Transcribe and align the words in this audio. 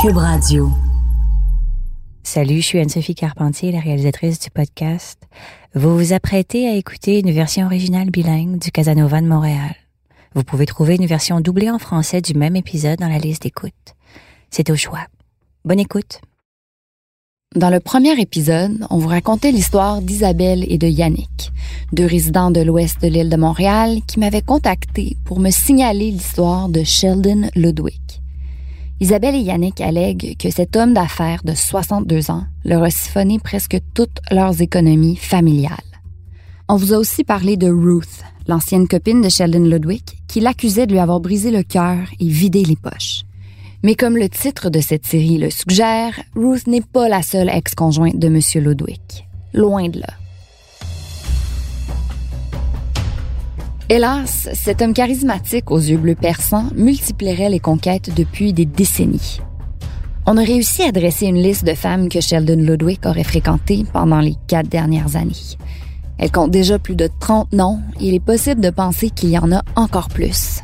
Cube 0.00 0.18
Radio. 0.18 0.70
Salut, 2.22 2.58
je 2.58 2.66
suis 2.66 2.78
Anne-Sophie 2.78 3.16
Carpentier, 3.16 3.72
la 3.72 3.80
réalisatrice 3.80 4.38
du 4.38 4.48
podcast. 4.48 5.18
Vous 5.74 5.98
vous 5.98 6.12
apprêtez 6.12 6.68
à 6.68 6.74
écouter 6.76 7.18
une 7.18 7.32
version 7.32 7.66
originale 7.66 8.08
bilingue 8.08 8.60
du 8.60 8.70
Casanova 8.70 9.20
de 9.20 9.26
Montréal. 9.26 9.74
Vous 10.36 10.44
pouvez 10.44 10.66
trouver 10.66 10.94
une 10.94 11.06
version 11.06 11.40
doublée 11.40 11.68
en 11.68 11.80
français 11.80 12.20
du 12.20 12.34
même 12.34 12.54
épisode 12.54 13.00
dans 13.00 13.08
la 13.08 13.18
liste 13.18 13.42
d'écoute. 13.42 13.72
C'est 14.50 14.70
au 14.70 14.76
choix. 14.76 15.04
Bonne 15.64 15.80
écoute. 15.80 16.20
Dans 17.56 17.70
le 17.70 17.80
premier 17.80 18.20
épisode, 18.20 18.86
on 18.90 18.98
vous 18.98 19.08
racontait 19.08 19.50
l'histoire 19.50 20.00
d'Isabelle 20.00 20.64
et 20.68 20.78
de 20.78 20.86
Yannick, 20.86 21.50
deux 21.92 22.06
résidents 22.06 22.52
de 22.52 22.60
l'ouest 22.60 23.02
de 23.02 23.08
l'île 23.08 23.30
de 23.30 23.36
Montréal 23.36 23.98
qui 24.06 24.20
m'avaient 24.20 24.42
contacté 24.42 25.16
pour 25.24 25.40
me 25.40 25.50
signaler 25.50 26.12
l'histoire 26.12 26.68
de 26.68 26.84
Sheldon 26.84 27.50
Ludwig. 27.56 28.17
Isabelle 29.00 29.36
et 29.36 29.40
Yannick 29.40 29.80
allèguent 29.80 30.36
que 30.36 30.50
cet 30.50 30.74
homme 30.74 30.92
d'affaires 30.92 31.42
de 31.44 31.54
62 31.54 32.32
ans 32.32 32.44
leur 32.64 32.82
a 32.82 32.90
siphonné 32.90 33.38
presque 33.38 33.78
toutes 33.94 34.18
leurs 34.32 34.60
économies 34.60 35.14
familiales. 35.14 35.76
On 36.68 36.74
vous 36.74 36.92
a 36.92 36.98
aussi 36.98 37.22
parlé 37.22 37.56
de 37.56 37.68
Ruth, 37.68 38.24
l'ancienne 38.48 38.88
copine 38.88 39.22
de 39.22 39.28
Sheldon 39.28 39.64
Ludwig, 39.64 40.02
qui 40.26 40.40
l'accusait 40.40 40.86
de 40.86 40.92
lui 40.92 40.98
avoir 40.98 41.20
brisé 41.20 41.52
le 41.52 41.62
cœur 41.62 41.98
et 42.18 42.28
vidé 42.28 42.64
les 42.64 42.76
poches. 42.76 43.22
Mais 43.84 43.94
comme 43.94 44.16
le 44.16 44.28
titre 44.28 44.68
de 44.68 44.80
cette 44.80 45.06
série 45.06 45.38
le 45.38 45.50
suggère, 45.50 46.18
Ruth 46.34 46.66
n'est 46.66 46.80
pas 46.80 47.08
la 47.08 47.22
seule 47.22 47.50
ex-conjointe 47.50 48.18
de 48.18 48.26
M. 48.26 48.40
Ludwig. 48.64 49.00
Loin 49.54 49.88
de 49.88 50.00
là. 50.00 50.08
Hélas, 53.90 54.50
cet 54.52 54.82
homme 54.82 54.92
charismatique 54.92 55.70
aux 55.70 55.78
yeux 55.78 55.96
bleus 55.96 56.14
perçants 56.14 56.66
multiplierait 56.74 57.48
les 57.48 57.58
conquêtes 57.58 58.14
depuis 58.14 58.52
des 58.52 58.66
décennies. 58.66 59.40
On 60.26 60.36
a 60.36 60.42
réussi 60.42 60.82
à 60.82 60.92
dresser 60.92 61.24
une 61.24 61.42
liste 61.42 61.64
de 61.64 61.72
femmes 61.72 62.10
que 62.10 62.20
Sheldon 62.20 62.56
Ludwig 62.56 62.98
aurait 63.06 63.24
fréquentées 63.24 63.86
pendant 63.90 64.20
les 64.20 64.34
quatre 64.46 64.68
dernières 64.68 65.16
années. 65.16 65.56
Elle 66.18 66.30
compte 66.30 66.50
déjà 66.50 66.78
plus 66.78 66.96
de 66.96 67.08
30 67.18 67.54
noms 67.54 67.80
et 67.98 68.08
il 68.08 68.14
est 68.14 68.20
possible 68.20 68.60
de 68.60 68.68
penser 68.68 69.08
qu'il 69.08 69.30
y 69.30 69.38
en 69.38 69.52
a 69.52 69.62
encore 69.74 70.08
plus. 70.08 70.60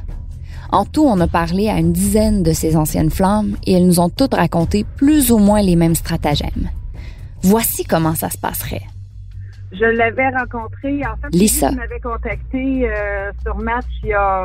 En 0.71 0.85
tout, 0.85 1.07
on 1.07 1.19
a 1.21 1.27
parlé 1.27 1.71
à 1.71 1.79
une 1.79 1.95
dizaine 1.95 2.43
de 2.43 2.53
ces 2.53 2.77
anciennes 2.77 3.11
flammes 3.11 3.57
et 3.65 3.73
elles 3.73 3.87
nous 3.87 4.01
ont 4.01 4.11
toutes 4.11 4.35
raconté 4.35 4.85
plus 4.97 5.33
ou 5.33 5.39
moins 5.39 5.63
les 5.63 5.77
mêmes 5.77 5.95
stratagèmes. 5.95 6.69
Voici 7.41 7.85
comment 7.85 8.15
ça 8.15 8.29
se 8.29 8.37
passerait. 8.37 8.83
Je 9.79 9.85
l'avais 9.85 10.29
rencontré, 10.29 11.03
en 11.07 11.17
fait, 11.17 11.37
Lisa. 11.37 11.71
il 11.71 11.77
m'avait 11.77 12.01
contacté 12.01 12.89
euh, 12.89 13.33
sur 13.43 13.57
Match 13.57 13.87
il 14.03 14.11
y 14.11 14.13
a, 14.13 14.45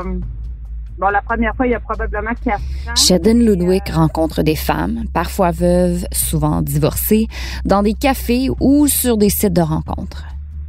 bon, 0.97 1.09
la 1.09 1.21
première 1.21 1.55
fois, 1.55 1.67
il 1.67 1.71
y 1.71 1.75
a 1.75 1.79
probablement 1.79 2.31
quatre 2.43 2.59
ans. 2.59 2.95
Sheldon 2.95 3.39
Et, 3.39 3.43
Ludwig 3.43 3.83
euh, 3.89 3.93
rencontre 3.93 4.41
des 4.43 4.55
femmes, 4.55 5.05
parfois 5.13 5.51
veuves, 5.51 6.05
souvent 6.11 6.61
divorcées, 6.61 7.27
dans 7.65 7.83
des 7.83 7.93
cafés 7.93 8.49
ou 8.59 8.87
sur 8.87 9.17
des 9.17 9.29
sites 9.29 9.53
de 9.53 9.61
rencontres. 9.61 10.25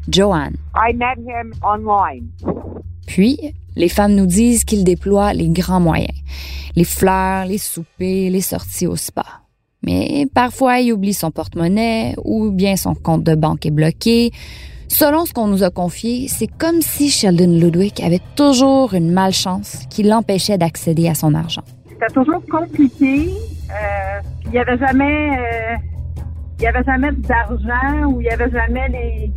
Joanne. 0.08 0.56
I 0.74 0.94
met 0.94 1.18
him 1.18 1.52
online. 1.62 2.28
Puis, 3.06 3.54
les 3.76 3.88
femmes 3.88 4.14
nous 4.14 4.26
disent 4.26 4.64
qu'il 4.64 4.84
déploie 4.84 5.32
les 5.32 5.48
grands 5.48 5.80
moyens. 5.80 6.16
Les 6.76 6.84
fleurs, 6.84 7.46
les 7.46 7.58
soupers, 7.58 8.30
les 8.30 8.40
sorties 8.40 8.86
au 8.86 8.96
spa. 8.96 9.24
Mais 9.82 10.26
parfois, 10.34 10.80
il 10.80 10.92
oublie 10.92 11.14
son 11.14 11.30
porte-monnaie 11.30 12.14
ou 12.24 12.50
bien 12.50 12.76
son 12.76 12.94
compte 12.94 13.24
de 13.24 13.34
banque 13.34 13.64
est 13.66 13.70
bloqué. 13.70 14.30
Selon 14.88 15.24
ce 15.24 15.32
qu'on 15.32 15.46
nous 15.46 15.62
a 15.62 15.70
confié, 15.70 16.26
c'est 16.28 16.48
comme 16.48 16.80
si 16.82 17.10
Sheldon 17.10 17.58
Ludwig 17.58 18.02
avait 18.02 18.20
toujours 18.34 18.92
une 18.92 19.12
malchance 19.12 19.86
qui 19.88 20.02
l'empêchait 20.02 20.58
d'accéder 20.58 21.08
à 21.08 21.14
son 21.14 21.34
argent. 21.34 21.62
C'était 21.88 22.12
toujours 22.12 22.42
compliqué. 22.50 23.28
Euh, 23.70 24.20
il 24.46 24.50
n'y 24.50 24.58
avait 24.58 24.78
jamais, 24.78 25.30
euh, 25.30 25.76
il 26.58 26.64
y 26.64 26.66
avait 26.66 26.82
jamais 26.82 27.12
d'argent 27.12 28.08
ou 28.08 28.20
il 28.20 28.24
n'y 28.24 28.30
avait 28.30 28.50
jamais 28.50 28.88
les, 28.88 29.32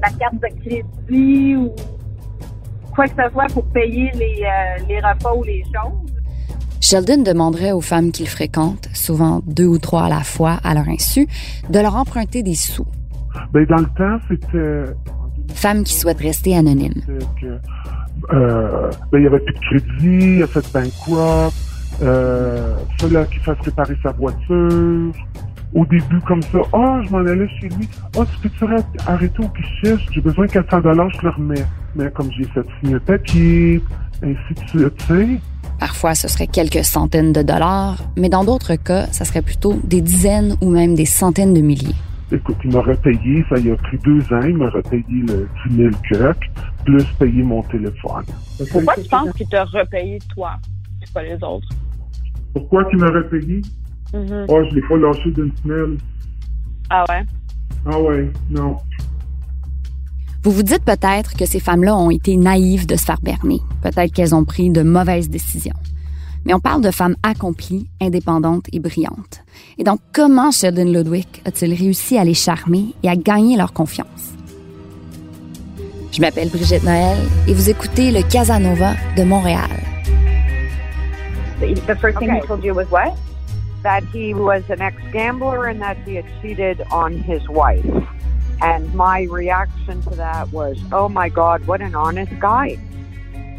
la 0.00 0.10
carte 0.10 0.34
de 0.34 0.48
crédit 0.62 1.56
ou 1.56 1.72
quoi 2.94 3.06
que 3.06 3.20
ce 3.20 3.32
soit 3.32 3.46
pour 3.52 3.64
payer 3.72 4.12
les, 4.14 4.44
euh, 4.44 4.84
les 4.88 5.00
repas 5.00 5.34
ou 5.34 5.42
les 5.42 5.64
choses. 5.64 6.13
Sheldon 6.84 7.22
demanderait 7.22 7.72
aux 7.72 7.80
femmes 7.80 8.12
qu'il 8.12 8.28
fréquente, 8.28 8.90
souvent 8.92 9.40
deux 9.46 9.64
ou 9.66 9.78
trois 9.78 10.04
à 10.04 10.08
la 10.10 10.20
fois 10.20 10.58
à 10.62 10.74
leur 10.74 10.86
insu, 10.86 11.26
de 11.70 11.78
leur 11.80 11.96
emprunter 11.96 12.42
des 12.42 12.54
sous. 12.54 12.84
Ben, 13.54 13.64
dans 13.64 13.78
le 13.78 13.86
temps, 13.96 14.18
c'était 14.28 14.92
Femmes 15.54 15.82
qui 15.82 15.94
souhaitent 15.94 16.20
rester 16.20 16.54
anonymes. 16.54 17.00
que 17.40 17.46
euh, 18.34 18.90
ben, 19.10 19.18
il 19.18 19.24
y 19.24 19.26
avait 19.26 19.40
plus 19.40 19.54
de 19.54 19.60
crédit, 19.60 20.36
il 20.36 20.42
a 20.42 20.46
fait 20.46 20.72
bankrupt, 20.74 21.54
euh, 22.02 22.76
fallait 23.00 23.26
qu'il 23.28 23.40
fasse 23.40 23.58
réparer 23.64 23.96
sa 24.02 24.12
voiture. 24.12 25.12
Au 25.74 25.86
début, 25.86 26.20
comme 26.26 26.42
ça, 26.42 26.58
ah, 26.74 27.00
je 27.02 27.10
m'en 27.10 27.18
allais 27.18 27.48
chez 27.60 27.68
lui. 27.70 27.88
Ah, 28.18 28.24
tu 28.30 28.46
peux-tu 28.46 28.64
arrêter- 29.06 29.42
au 29.42 29.48
guichet? 29.48 29.96
J'ai 30.12 30.20
besoin 30.20 30.44
de 30.44 30.52
400 30.52 30.80
dollars, 30.82 31.08
je 31.08 31.22
le 31.22 31.30
remets. 31.30 31.64
Mais 31.96 32.10
comme 32.10 32.30
j'ai 32.36 32.44
fait 32.44 32.60
signer 32.80 32.96
un 32.96 33.00
papier, 33.00 33.82
ainsi 34.22 34.54
de 34.54 34.68
suite, 34.68 34.96
tu 34.98 35.06
sais. 35.06 35.40
Parfois, 35.78 36.14
ce 36.14 36.28
serait 36.28 36.46
quelques 36.46 36.84
centaines 36.84 37.32
de 37.32 37.42
dollars, 37.42 37.98
mais 38.16 38.28
dans 38.28 38.44
d'autres 38.44 38.76
cas, 38.76 39.06
ça 39.06 39.24
serait 39.24 39.42
plutôt 39.42 39.74
des 39.84 40.00
dizaines 40.00 40.56
ou 40.60 40.70
même 40.70 40.94
des 40.94 41.06
centaines 41.06 41.54
de 41.54 41.60
milliers. 41.60 41.94
Écoute, 42.32 42.56
il 42.64 42.72
m'aurait 42.72 42.96
payé, 42.96 43.44
ça 43.48 43.58
y 43.58 43.70
a 43.70 43.76
pris 43.76 43.98
deux 43.98 44.20
ans, 44.32 44.40
il 44.42 44.56
m'aurait 44.56 44.82
payé 44.82 45.04
le 45.08 45.48
10 45.68 45.76
000 45.76 45.90
cuck, 46.10 46.50
plus 46.84 47.04
payer 47.18 47.42
mon 47.42 47.62
téléphone. 47.62 48.24
Pourquoi 48.70 48.94
tu 48.94 49.08
penses 49.08 49.32
qu'il 49.34 49.48
t'a 49.48 49.64
repayé 49.64 50.18
toi, 50.34 50.56
c'est 51.02 51.12
pas 51.12 51.22
les 51.22 51.34
autres? 51.34 51.68
Pourquoi 52.54 52.84
qu'il 52.86 52.98
m'aurait 52.98 53.28
payé? 53.28 53.60
Mhm. 54.12 54.46
Oh, 54.48 54.62
je 54.70 54.74
l'ai 54.74 54.82
pas 54.82 54.96
lâché 54.96 55.30
d'une 55.32 55.52
semelle. 55.62 55.96
Ah 56.88 57.04
ouais? 57.08 57.22
Ah 57.86 58.00
ouais, 58.00 58.30
non. 58.50 58.76
Vous 60.44 60.50
vous 60.50 60.62
dites 60.62 60.84
peut-être 60.84 61.34
que 61.36 61.46
ces 61.46 61.58
femmes-là 61.58 61.96
ont 61.96 62.10
été 62.10 62.36
naïves 62.36 62.86
de 62.86 62.96
se 62.96 63.04
faire 63.06 63.20
berner. 63.22 63.60
Peut-être 63.82 64.12
qu'elles 64.12 64.34
ont 64.34 64.44
pris 64.44 64.68
de 64.68 64.82
mauvaises 64.82 65.30
décisions. 65.30 65.72
Mais 66.44 66.52
on 66.52 66.60
parle 66.60 66.82
de 66.82 66.90
femmes 66.90 67.16
accomplies, 67.22 67.88
indépendantes 68.02 68.66
et 68.74 68.78
brillantes. 68.78 69.42
Et 69.78 69.84
donc, 69.84 70.00
comment 70.12 70.50
Sheldon 70.50 70.84
Ludwig 70.92 71.26
a-t-il 71.46 71.72
réussi 71.72 72.18
à 72.18 72.24
les 72.24 72.34
charmer 72.34 72.94
et 73.02 73.08
à 73.08 73.16
gagner 73.16 73.56
leur 73.56 73.72
confiance? 73.72 74.34
Je 76.12 76.20
m'appelle 76.20 76.50
Brigitte 76.50 76.84
Noël 76.84 77.16
et 77.48 77.54
vous 77.54 77.70
écoutez 77.70 78.10
le 78.10 78.20
Casanova 78.22 78.92
de 79.16 79.24
Montréal. 79.24 79.70
The 81.60 81.94
first 81.98 82.18
thing 82.18 82.28
Okay. 82.30 82.40
he 82.42 82.46
told 82.46 82.62
you 82.62 82.74
was 82.74 82.86
what? 82.90 83.14
That 83.82 84.02
he 84.12 84.34
was 84.34 84.62
an 84.68 84.82
ex-gambler 84.82 85.68
and 85.70 85.80
that 85.80 85.96
he 86.06 86.16
had 86.16 86.26
cheated 86.42 86.82
on 86.92 87.12
his 87.12 87.40
wife. 87.48 87.82
And 88.60 88.94
my 88.94 89.22
reaction 89.22 90.02
to 90.02 90.10
that 90.10 90.50
was, 90.52 90.78
oh 90.92 91.08
my 91.08 91.28
God, 91.28 91.66
what 91.66 91.80
an 91.80 91.94
honest 91.94 92.32
guy. 92.40 92.78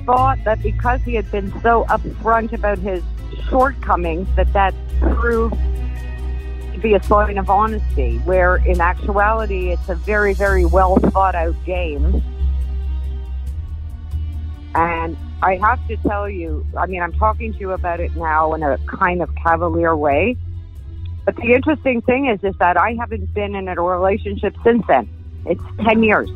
Thought 0.05 0.43
that 0.45 0.61
because 0.61 1.01
he 1.01 1.15
had 1.15 1.29
been 1.31 1.51
so 1.61 1.85
upfront 1.85 2.53
about 2.53 2.79
his 2.79 3.03
shortcomings, 3.49 4.27
that 4.35 4.51
that 4.53 4.73
proved 4.99 5.55
to 5.55 6.79
be 6.81 6.93
a 6.93 7.03
sign 7.03 7.37
of 7.37 7.49
honesty, 7.49 8.17
where 8.19 8.57
in 8.57 8.81
actuality 8.81 9.69
it's 9.69 9.89
a 9.89 9.95
very, 9.95 10.33
very 10.33 10.65
well 10.65 10.95
thought 10.97 11.35
out 11.35 11.55
game. 11.65 12.21
And 14.75 15.17
I 15.41 15.55
have 15.57 15.85
to 15.87 15.97
tell 15.97 16.29
you, 16.29 16.65
I 16.77 16.85
mean, 16.85 17.01
I'm 17.01 17.13
talking 17.13 17.53
to 17.53 17.59
you 17.59 17.71
about 17.71 17.99
it 17.99 18.15
now 18.15 18.53
in 18.53 18.63
a 18.63 18.77
kind 18.87 19.21
of 19.21 19.33
cavalier 19.35 19.95
way. 19.95 20.37
But 21.25 21.35
the 21.37 21.53
interesting 21.53 22.01
thing 22.01 22.27
is, 22.27 22.43
is 22.43 22.55
that 22.59 22.77
I 22.77 22.95
haven't 22.99 23.33
been 23.33 23.55
in 23.55 23.67
a 23.67 23.81
relationship 23.81 24.55
since 24.63 24.83
then. 24.87 25.09
It's 25.45 25.61
10 25.83 26.03
years. 26.03 26.29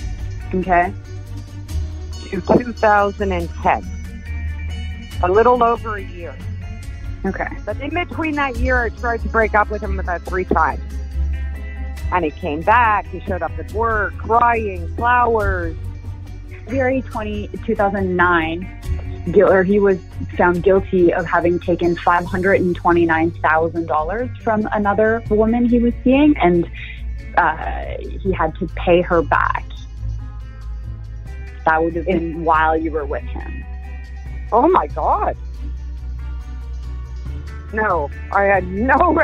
Okay. 0.54 0.94
To 2.30 2.40
2010. 2.40 3.86
A 5.22 5.30
little 5.30 5.62
over 5.62 5.96
a 5.96 6.02
year. 6.02 6.34
Okay. 7.26 7.48
But 7.64 7.78
in 7.80 7.90
between 7.90 8.36
that 8.36 8.56
year, 8.56 8.84
I 8.84 8.88
tried 8.90 9.22
to 9.22 9.28
break 9.28 9.54
up 9.54 9.70
with 9.70 9.82
him 9.82 9.98
about 10.00 10.22
three 10.22 10.44
times. 10.44 10.80
And 12.10 12.24
he 12.24 12.30
came 12.30 12.62
back. 12.62 13.06
He 13.06 13.20
showed 13.20 13.42
up 13.42 13.52
at 13.58 13.70
work, 13.72 14.16
crying, 14.16 14.88
flowers. 14.96 15.76
February 16.68 17.00
20, 17.00 17.48
2009, 17.64 19.24
Gil- 19.32 19.50
or 19.50 19.62
he 19.62 19.78
was 19.78 19.98
found 20.36 20.62
guilty 20.62 21.14
of 21.14 21.24
having 21.24 21.58
taken 21.58 21.96
$529,000 21.96 24.42
from 24.42 24.68
another 24.72 25.22
woman 25.30 25.64
he 25.64 25.78
was 25.78 25.94
seeing, 26.04 26.36
and 26.36 26.70
uh, 27.38 27.96
he 28.20 28.30
had 28.32 28.54
to 28.56 28.66
pay 28.76 29.00
her 29.00 29.22
back. 29.22 29.64
That 31.64 31.82
would 31.82 31.96
have 31.96 32.04
been 32.04 32.44
while 32.44 32.76
you 32.76 32.92
were 32.92 33.06
with 33.06 33.24
him. 33.24 33.64
Oh 34.52 34.68
my 34.68 34.88
God. 34.88 35.38
No, 37.72 38.10
I 38.30 38.42
had 38.42 38.68
no. 38.68 38.94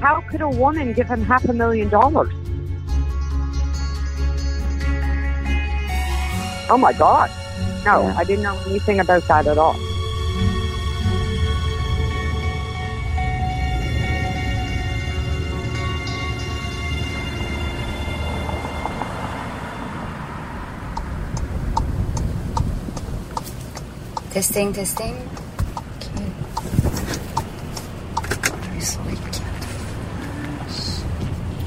How 0.00 0.20
could 0.30 0.42
a 0.42 0.48
woman 0.48 0.92
give 0.92 1.08
him 1.08 1.24
half 1.24 1.44
a 1.46 1.52
million 1.52 1.88
dollars? 1.88 2.32
Oh 6.72 6.78
my 6.78 6.92
God. 6.92 7.28
No, 7.84 8.06
I 8.16 8.22
didn't 8.22 8.44
know 8.44 8.56
anything 8.68 9.00
about 9.00 9.26
that 9.26 9.48
at 9.48 9.58
all. 9.58 9.74
Testing, 24.30 24.72
testing. 24.72 25.16
Okay. 25.96 26.32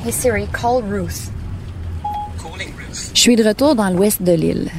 Hey 0.03 0.11
Siri, 0.11 0.47
call 0.53 0.81
Ruth. 0.81 1.29
Je 3.13 3.19
suis 3.19 3.35
de 3.35 3.43
retour 3.43 3.75
dans 3.75 3.89
l'ouest 3.89 4.21
de 4.21 4.33
l'île. 4.33 4.69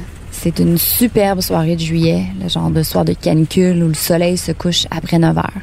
C'est 0.45 0.59
une 0.59 0.77
superbe 0.77 1.41
soirée 1.41 1.75
de 1.75 1.81
juillet, 1.81 2.23
le 2.39 2.47
genre 2.47 2.69
de 2.69 2.83
soir 2.83 3.03
de 3.03 3.13
canicule 3.13 3.81
où 3.81 3.87
le 3.87 3.95
soleil 3.95 4.37
se 4.37 4.51
couche 4.51 4.85
après 4.91 5.17
9 5.17 5.35
heures. 5.39 5.61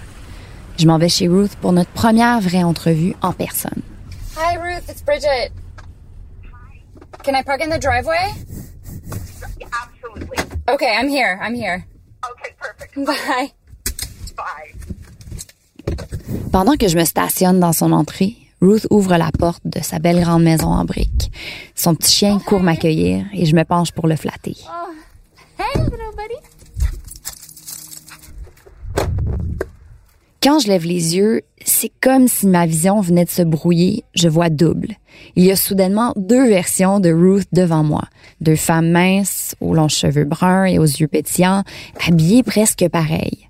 Je 0.77 0.89
m'en 0.89 0.99
vais 0.99 1.09
chez 1.09 1.29
Ruth 1.29 1.55
pour 1.61 1.71
notre 1.71 1.93
première 1.93 2.41
vraie 2.41 2.65
entrevue 2.65 3.15
en 3.23 3.33
personne. 3.33 3.81
Hi 4.37 4.57
Ruth, 4.57 4.83
it's 4.89 5.01
Bridget. 5.05 5.53
Can 7.23 7.37
I 7.37 7.45
park 7.45 7.63
in 7.63 7.71
the 7.71 7.79
driveway? 7.79 8.33
Absolutely. 9.71 10.39
Okay, 10.69 10.93
I'm 10.99 11.09
here. 11.09 11.39
I'm 11.41 11.55
here. 11.55 11.85
Okay, 12.33 12.53
perfect. 12.61 12.97
Bye. 13.07 13.53
Bye. 14.37 14.75
Pendant 16.51 16.77
que 16.77 16.89
je 16.89 16.99
me 16.99 17.05
stationne 17.05 17.61
dans 17.61 17.73
son 17.73 17.93
entrée, 17.93 18.37
Ruth 18.63 18.87
ouvre 18.91 19.17
la 19.17 19.31
porte 19.37 19.63
de 19.65 19.81
sa 19.83 19.99
belle 19.99 20.21
grande 20.21 20.45
maison 20.45 20.69
en 20.69 20.85
briques. 20.85 21.33
Son 21.75 21.97
petit 21.97 22.13
chien 22.13 22.39
court 22.39 22.63
m'accueillir 22.63 23.27
et 23.35 23.45
je 23.45 23.57
me 23.57 23.65
penche 23.65 23.91
pour 23.91 24.07
le 24.07 24.15
flatter. 24.15 24.57
Quand 30.41 30.59
je 30.61 30.69
lève 30.69 30.85
les 30.85 31.17
yeux, 31.17 31.43
c'est 31.65 31.93
comme 32.01 32.29
si 32.29 32.47
ma 32.47 32.67
vision 32.67 33.01
venait 33.01 33.25
de 33.25 33.31
se 33.31 33.43
brouiller, 33.43 34.05
je 34.15 34.29
vois 34.29 34.51
double. 34.51 34.95
Il 35.37 35.45
y 35.45 35.51
a 35.53 35.57
soudainement 35.57 36.13
deux 36.17 36.49
versions 36.49 37.01
de 37.01 37.11
Ruth 37.11 37.49
devant 37.53 37.85
moi. 37.85 38.03
Deux 38.41 38.57
femmes 38.57 38.91
minces, 38.91 39.55
aux 39.61 39.75
longs 39.75 39.89
cheveux 39.89 40.25
bruns 40.25 40.65
et 40.65 40.79
aux 40.79 40.85
yeux 40.85 41.09
pétillants, 41.09 41.65
habillées 42.07 42.43
presque 42.43 42.89
pareilles. 42.89 43.49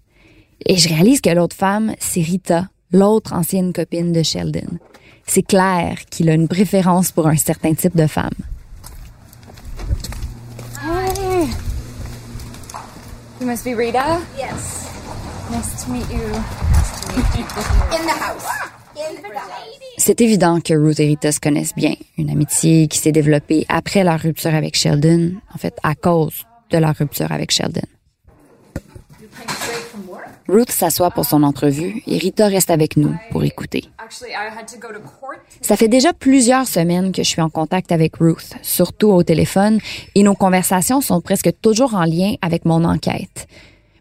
Et 0.67 0.76
je 0.76 0.88
réalise 0.88 1.20
que 1.20 1.31
l'autre 1.31 1.56
femme, 1.56 1.94
c'est 1.99 2.20
Rita, 2.20 2.69
l'autre 2.93 3.32
ancienne 3.32 3.73
copine 3.73 4.12
de 4.12 4.23
Sheldon. 4.23 4.79
C'est 5.26 5.42
clair 5.42 5.98
qu'il 6.10 6.28
a 6.28 6.34
une 6.34 6.48
préférence 6.48 7.10
pour 7.12 7.26
un 7.26 7.36
certain 7.36 7.74
type 7.74 7.96
de 7.96 8.06
femme. 8.06 8.30
Hi. 10.82 11.48
You 13.40 13.46
must 13.46 13.64
be 13.64 13.74
Rita? 13.74 14.20
Yes. 14.36 14.88
Nice 15.50 15.84
to 15.84 15.92
meet 15.92 16.10
you. 16.10 16.22
In 17.90 18.06
the 18.06 18.19
house. 18.19 18.46
In 18.96 19.16
the 19.16 19.34
house. 19.34 19.72
C'est 19.98 20.20
évident 20.20 20.60
que 20.60 20.74
Ruth 20.74 21.00
et 21.00 21.06
Rita 21.06 21.32
se 21.32 21.40
connaissent 21.40 21.75
bien. 21.75 21.94
Une 22.18 22.30
amitié 22.30 22.88
qui 22.88 22.98
s'est 22.98 23.12
développée 23.12 23.64
après 23.68 24.04
leur 24.04 24.20
rupture 24.20 24.54
avec 24.54 24.76
Sheldon, 24.76 25.34
en 25.54 25.58
fait 25.58 25.76
à 25.82 25.94
cause 25.94 26.44
de 26.70 26.78
leur 26.78 26.96
rupture 26.96 27.30
avec 27.30 27.50
Sheldon. 27.50 27.82
Ruth 30.48 30.70
s'assoit 30.70 31.10
pour 31.10 31.24
son 31.24 31.42
entrevue 31.42 32.02
et 32.06 32.18
Rita 32.18 32.46
reste 32.46 32.70
avec 32.70 32.96
nous 32.96 33.14
pour 33.30 33.44
écouter. 33.44 33.84
Ça 35.60 35.76
fait 35.76 35.88
déjà 35.88 36.12
plusieurs 36.12 36.66
semaines 36.66 37.12
que 37.12 37.22
je 37.22 37.28
suis 37.28 37.42
en 37.42 37.50
contact 37.50 37.92
avec 37.92 38.16
Ruth, 38.16 38.54
surtout 38.62 39.08
au 39.08 39.22
téléphone, 39.22 39.78
et 40.14 40.22
nos 40.22 40.34
conversations 40.34 41.00
sont 41.00 41.20
presque 41.20 41.50
toujours 41.60 41.94
en 41.94 42.04
lien 42.04 42.34
avec 42.42 42.64
mon 42.64 42.84
enquête. 42.84 43.46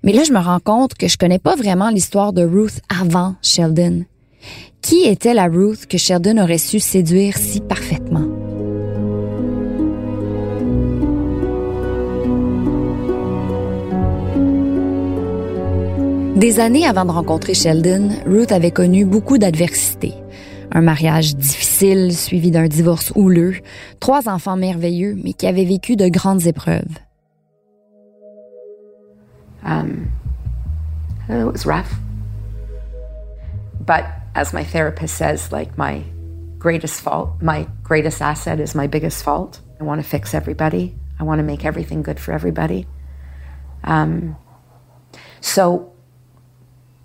Mais 0.03 0.13
là, 0.13 0.23
je 0.23 0.33
me 0.33 0.39
rends 0.39 0.59
compte 0.59 0.95
que 0.95 1.07
je 1.07 1.17
connais 1.17 1.39
pas 1.39 1.55
vraiment 1.55 1.89
l'histoire 1.89 2.33
de 2.33 2.43
Ruth 2.43 2.81
avant 2.89 3.35
Sheldon. 3.41 4.05
Qui 4.81 5.03
était 5.03 5.35
la 5.35 5.45
Ruth 5.45 5.85
que 5.85 5.99
Sheldon 5.99 6.39
aurait 6.39 6.57
su 6.57 6.79
séduire 6.79 7.37
si 7.37 7.61
parfaitement? 7.61 8.30
Des 16.35 16.61
années 16.61 16.87
avant 16.87 17.03
de 17.03 17.11
rencontrer 17.11 17.53
Sheldon, 17.53 18.09
Ruth 18.25 18.53
avait 18.53 18.71
connu 18.71 19.03
beaucoup 19.03 19.37
d'adversités. 19.37 20.13
Un 20.71 20.79
mariage 20.79 21.35
difficile 21.35 22.15
suivi 22.15 22.51
d'un 22.51 22.67
divorce 22.67 23.11
houleux, 23.15 23.55
trois 23.99 24.29
enfants 24.29 24.55
merveilleux 24.55 25.17
mais 25.21 25.33
qui 25.33 25.45
avaient 25.45 25.65
vécu 25.65 25.97
de 25.97 26.07
grandes 26.07 26.47
épreuves. 26.47 26.97
Um, 29.65 30.09
it 31.29 31.45
was 31.45 31.65
rough. 31.65 31.91
But 33.85 34.05
as 34.33 34.53
my 34.53 34.63
therapist 34.63 35.15
says, 35.15 35.51
like 35.51 35.77
my 35.77 36.01
greatest 36.57 37.01
fault, 37.01 37.31
my 37.41 37.67
greatest 37.83 38.21
asset 38.21 38.61
is 38.61 38.73
my 38.73 38.87
biggest 38.87 39.21
fault. 39.21 39.61
I 39.81 39.83
want 39.83 40.01
to 40.01 40.07
fix 40.07 40.33
everybody. 40.33 40.95
I 41.19 41.23
want 41.23 41.39
to 41.39 41.43
make 41.43 41.65
everything 41.65 42.01
good 42.01 42.19
for 42.19 42.31
everybody. 42.31 42.87
Um, 43.83 44.37
so 45.41 45.90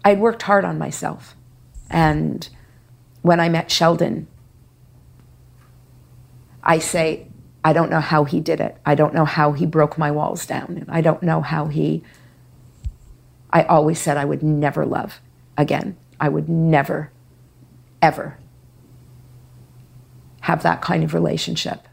I'd 0.07 0.21
worked 0.21 0.43
hard 0.43 0.65
on 0.65 0.79
myself. 0.79 1.35
And 1.91 2.49
when 3.23 3.41
I 3.41 3.49
met 3.49 3.73
Sheldon, 3.73 4.29
I 6.63 6.79
say, 6.79 7.27
I 7.65 7.73
don't 7.73 7.91
know 7.91 7.99
how 7.99 8.23
he 8.23 8.41
did 8.41 8.61
it. 8.61 8.77
I 8.87 8.95
don't 8.95 9.15
know 9.15 9.25
how 9.25 9.51
he 9.51 9.67
broke 9.67 9.99
my 9.99 10.13
walls 10.13 10.47
down. 10.47 10.85
I 10.89 11.01
don't 11.01 11.25
know 11.25 11.41
how 11.41 11.67
he. 11.67 12.05
I 13.51 13.65
always 13.65 13.99
said 13.99 14.17
I 14.17 14.25
would 14.25 14.45
never 14.45 14.87
love 14.87 15.21
again. 15.59 15.97
I 16.21 16.29
would 16.29 16.49
never, 16.49 17.11
ever 18.01 18.39
have 20.43 20.63
that 20.63 20.83
kind 20.83 21.03
of 21.03 21.15
relationship. 21.15 21.89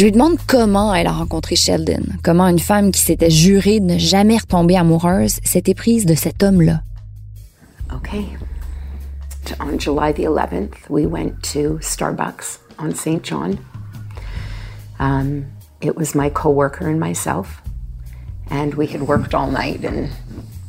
Je 0.00 0.06
lui 0.06 0.12
demande 0.12 0.38
comment 0.46 0.94
elle 0.94 1.08
a 1.08 1.12
rencontré 1.12 1.56
Sheldon, 1.56 2.00
comment 2.22 2.48
une 2.48 2.58
femme 2.58 2.90
qui 2.90 3.02
s'était 3.02 3.28
jurée 3.28 3.80
de 3.80 3.84
ne 3.84 3.98
jamais 3.98 4.38
retomber 4.38 4.78
amoureuse 4.78 5.40
s'était 5.44 5.74
prise 5.74 6.06
de 6.06 6.14
cet 6.14 6.42
homme-là. 6.42 6.80
Okay. 7.92 8.24
On 9.60 9.78
July 9.78 10.14
the 10.14 10.24
11th, 10.24 10.88
we 10.88 11.04
went 11.04 11.42
to 11.52 11.78
Starbucks 11.82 12.60
on 12.78 12.94
St. 12.94 13.22
John. 13.22 13.58
Um, 14.98 15.44
it 15.82 15.94
was 15.96 16.14
my 16.14 16.30
coworker 16.30 16.88
and 16.88 16.98
myself, 16.98 17.60
and 18.48 18.72
we 18.76 18.86
had 18.86 19.02
worked 19.02 19.34
all 19.34 19.50
night 19.50 19.84
and 19.84 20.08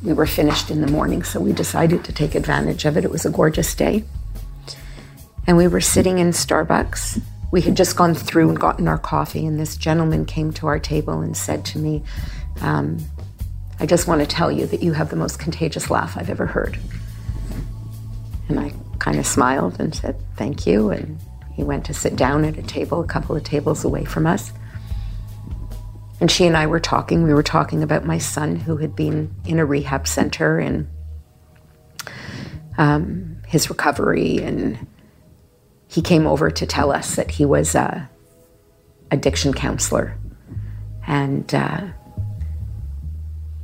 we 0.04 0.12
were 0.12 0.28
finished 0.28 0.70
in 0.70 0.82
the 0.82 0.92
morning, 0.92 1.24
so 1.24 1.40
we 1.40 1.54
decided 1.54 2.04
to 2.04 2.12
take 2.12 2.36
advantage 2.36 2.84
of 2.84 2.98
it. 2.98 3.06
It 3.06 3.12
was 3.12 3.26
a 3.26 3.32
gorgeous 3.32 3.74
day. 3.76 4.04
And 5.48 5.56
we 5.56 5.70
were 5.70 5.80
sitting 5.80 6.20
in 6.20 6.32
Starbucks. 6.32 7.22
We 7.52 7.62
had 7.62 7.76
just 7.76 7.96
gone 7.98 8.16
through 8.16 8.50
and 8.50 8.60
gotten 8.60 8.88
our 8.88 8.98
coffee, 8.98 9.46
and 9.46 9.60
this 9.60 9.76
gentleman 9.76 10.26
came 10.26 10.54
to 10.54 10.68
our 10.68 10.80
table 10.80 11.20
and 11.20 11.36
said 11.36 11.66
to 11.66 11.80
me, 11.80 12.04
um, 12.62 12.98
I 13.82 13.86
just 13.86 14.08
want 14.08 14.22
to 14.22 14.28
tell 14.28 14.52
you 14.52 14.68
that 14.68 14.84
you 14.84 14.94
have 14.94 15.10
the 15.10 15.16
most 15.16 15.40
contagious 15.40 15.90
laugh 15.90 16.16
I've 16.16 16.30
ever 16.30 16.46
heard. 16.46 16.80
And 18.48 18.60
I 18.60 18.74
kind 19.00 19.18
of 19.18 19.26
smiled 19.26 19.80
and 19.80 19.96
said, 19.96 20.22
Thank 20.36 20.68
you. 20.68 20.92
And 20.92 21.20
he 21.54 21.64
went 21.64 21.86
to 21.86 21.94
sit 21.94 22.16
down 22.16 22.46
at 22.46 22.58
a 22.58 22.62
table 22.62 23.02
a 23.02 23.08
couple 23.08 23.36
of 23.36 23.44
tables 23.44 23.84
away 23.84 24.06
from 24.06 24.28
us. 24.28 24.54
And 26.20 26.30
she 26.30 26.46
and 26.46 26.56
I 26.56 26.68
were 26.68 26.80
talking. 26.80 27.24
We 27.24 27.34
were 27.34 27.42
talking 27.42 27.82
about 27.82 28.06
my 28.06 28.20
son 28.20 28.56
who 28.56 28.78
had 28.78 28.96
been 28.96 29.34
in 29.46 29.58
a 29.58 29.66
rehab 29.66 30.08
center 30.08 30.60
and 30.60 30.88
um, 32.78 33.42
his 33.48 33.70
recovery. 33.70 34.38
And 34.38 34.86
he 35.92 36.02
came 36.02 36.26
over 36.26 36.50
to 36.50 36.66
tell 36.66 36.90
us 36.90 37.16
that 37.16 37.32
he 37.32 37.46
was 37.46 37.76
a 37.76 38.10
addiction 39.12 39.54
counselor. 39.54 40.18
And 41.06 41.54
uh, 41.54 41.88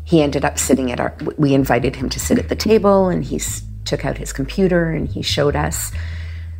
he 0.03 0.22
ended 0.22 0.43
up 0.43 0.60
sitting 0.60 0.91
at 0.91 1.00
our, 1.00 1.15
we 1.38 1.53
invited 1.53 1.96
him 1.96 2.10
to 2.10 2.19
sit 2.19 2.38
at 2.38 2.50
the 2.50 2.55
table 2.55 3.07
and 3.07 3.24
he 3.24 3.39
took 3.86 4.03
out 4.03 4.17
his 4.17 4.34
computer 4.34 4.91
and 4.91 5.07
he 5.07 5.22
showed 5.22 5.55
us 5.55 5.93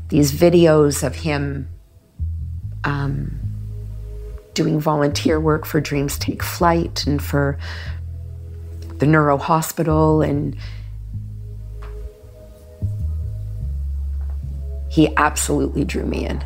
these 0.08 0.32
videos 0.32 1.06
of 1.06 1.16
him 1.16 1.68
um, 2.86 3.38
doing 4.54 4.80
volunteer 4.80 5.38
work 5.38 5.66
for 5.66 5.82
Dreams 5.82 6.18
Take 6.18 6.44
Flight 6.44 7.06
and 7.06 7.22
for 7.22 7.58
the 9.00 9.06
Neuro 9.06 9.38
Hospital. 9.38 10.22
And 10.22 10.56
he 14.98 15.16
absolutely 15.16 15.86
drew 15.86 16.08
me 16.08 16.26
in. 16.26 16.44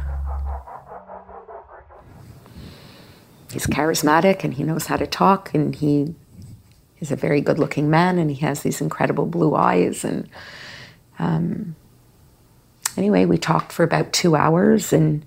He's 3.50 3.66
charismatic 3.66 4.44
and 4.44 4.54
he 4.54 4.64
knows 4.64 4.88
how 4.88 4.98
to 4.98 5.08
talk 5.08 5.54
and 5.54 5.74
he 5.74 6.14
is 7.00 7.14
a 7.14 7.16
very 7.16 7.40
good 7.40 7.58
looking 7.58 7.90
man 7.90 8.20
and 8.20 8.30
he 8.30 8.46
has 8.46 8.62
these 8.62 8.82
incredible 8.82 9.26
blue 9.26 9.56
eyes 9.56 10.04
and 10.04 10.28
um, 11.18 11.78
anyway 12.98 13.24
we 13.24 13.38
talked 13.38 13.72
for 13.72 13.84
about 13.84 14.12
two 14.12 14.36
hours 14.36 14.92
and 14.92 15.26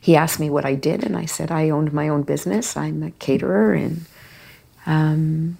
he 0.00 0.14
asked 0.14 0.38
me 0.38 0.48
what 0.48 0.64
i 0.64 0.76
did 0.76 1.04
and 1.04 1.16
i 1.16 1.24
said 1.24 1.50
i 1.50 1.70
owned 1.70 1.92
my 1.92 2.08
own 2.08 2.22
business 2.22 2.76
i'm 2.76 3.02
a 3.02 3.10
caterer 3.12 3.74
and 3.74 4.04
um, 4.86 5.58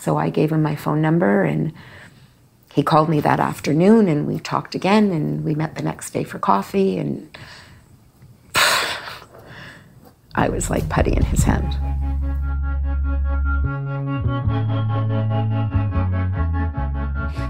so 0.00 0.16
i 0.16 0.28
gave 0.28 0.50
him 0.50 0.62
my 0.62 0.74
phone 0.74 1.00
number 1.00 1.44
and 1.44 1.72
he 2.74 2.82
called 2.82 3.08
me 3.08 3.20
that 3.20 3.38
afternoon 3.38 4.08
and 4.08 4.26
we 4.26 4.38
talked 4.38 4.74
again 4.74 5.12
and 5.12 5.44
we 5.44 5.54
met 5.54 5.74
the 5.74 5.82
next 5.82 6.10
day 6.10 6.24
for 6.24 6.38
coffee 6.38 6.98
and 6.98 7.28
I 10.34 10.48
was 10.48 10.70
like 10.70 10.88
putty 10.88 11.12
in 11.12 11.22
his 11.22 11.44
hand. 11.44 11.76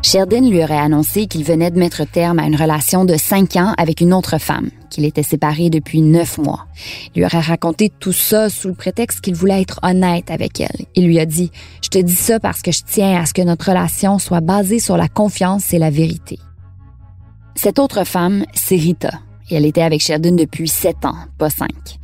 Sheldon 0.02 0.50
lui 0.50 0.62
aurait 0.64 0.78
annoncé 0.78 1.26
qu'il 1.28 1.44
venait 1.44 1.70
de 1.70 1.78
mettre 1.78 2.04
terme 2.04 2.40
à 2.40 2.44
une 2.44 2.56
relation 2.56 3.04
de 3.04 3.16
cinq 3.16 3.54
ans 3.54 3.72
avec 3.78 4.00
une 4.00 4.12
autre 4.12 4.38
femme, 4.38 4.70
qu'il 4.92 5.04
était 5.04 5.22
séparé 5.22 5.70
depuis 5.70 6.02
neuf 6.02 6.38
mois. 6.38 6.66
Il 7.14 7.18
lui 7.18 7.24
aurait 7.24 7.40
raconté 7.40 7.90
tout 7.98 8.12
ça 8.12 8.50
sous 8.50 8.68
le 8.68 8.74
prétexte 8.74 9.20
qu'il 9.22 9.34
voulait 9.34 9.62
être 9.62 9.80
honnête 9.82 10.30
avec 10.30 10.60
elle. 10.60 10.86
Il 10.94 11.06
lui 11.06 11.18
a 11.18 11.26
dit, 11.26 11.50
je 11.82 11.88
te 11.88 11.98
dis 11.98 12.14
ça 12.14 12.38
parce 12.38 12.62
que 12.62 12.70
je 12.70 12.82
tiens 12.86 13.20
à 13.20 13.26
ce 13.26 13.32
que 13.32 13.42
notre 13.42 13.68
relation 13.68 14.18
soit 14.18 14.40
basée 14.40 14.78
sur 14.78 14.96
la 14.96 15.08
confiance 15.08 15.72
et 15.72 15.78
la 15.78 15.90
vérité. 15.90 16.38
Cette 17.54 17.78
autre 17.78 18.04
femme, 18.04 18.44
c'est 18.54 18.76
Rita, 18.76 19.20
et 19.50 19.56
elle 19.56 19.66
était 19.66 19.82
avec 19.82 20.00
Sheldon 20.00 20.36
depuis 20.36 20.68
sept 20.68 21.04
ans, 21.04 21.16
pas 21.38 21.50
cinq. 21.50 21.98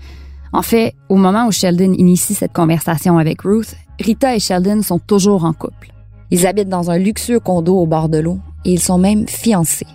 En 0.53 0.63
fait, 0.63 0.95
au 1.09 1.17
moment 1.17 1.47
où 1.47 1.53
Sheldon 1.53 1.93
initie 1.93 2.35
cette 2.35 2.53
conversation 2.53 3.19
avec 3.19 3.43
Ruth, 3.43 3.77
Rita 4.01 4.35
et 4.35 4.41
Sheldon 4.41 4.83
sont 4.83 4.99
toujours 4.99 5.45
en 5.45 5.53
couple. 5.53 5.93
Ils 6.31 6.47
habitent 6.47 6.69
dans 6.69 6.91
un 6.91 6.99
luxueux 6.99 7.41
condo 7.41 7.77
au 7.77 7.87
bord 7.87 8.09
de 8.09 8.19
l'eau 8.19 8.39
et 8.65 8.73
ils 8.73 8.81
sont 8.81 8.99
même 8.99 9.27
fiancés. 9.27 9.87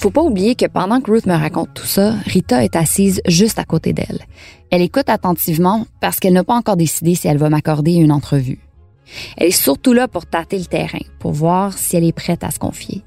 Faut 0.00 0.10
pas 0.10 0.22
oublier 0.22 0.54
que 0.54 0.64
pendant 0.64 1.02
que 1.02 1.10
Ruth 1.10 1.26
me 1.26 1.34
raconte 1.34 1.74
tout 1.74 1.84
ça, 1.84 2.14
Rita 2.24 2.64
est 2.64 2.74
assise 2.74 3.20
juste 3.28 3.58
à 3.58 3.64
côté 3.64 3.92
d'elle. 3.92 4.20
Elle 4.70 4.80
écoute 4.80 5.10
attentivement 5.10 5.86
parce 6.00 6.18
qu'elle 6.18 6.32
n'a 6.32 6.42
pas 6.42 6.54
encore 6.54 6.78
décidé 6.78 7.14
si 7.14 7.28
elle 7.28 7.36
va 7.36 7.50
m'accorder 7.50 7.92
une 7.92 8.10
entrevue. 8.10 8.60
Elle 9.36 9.48
est 9.48 9.50
surtout 9.50 9.92
là 9.92 10.08
pour 10.08 10.24
tâter 10.24 10.58
le 10.58 10.64
terrain, 10.64 11.04
pour 11.18 11.32
voir 11.32 11.76
si 11.76 11.98
elle 11.98 12.04
est 12.04 12.12
prête 12.12 12.42
à 12.44 12.50
se 12.50 12.58
confier. 12.58 13.04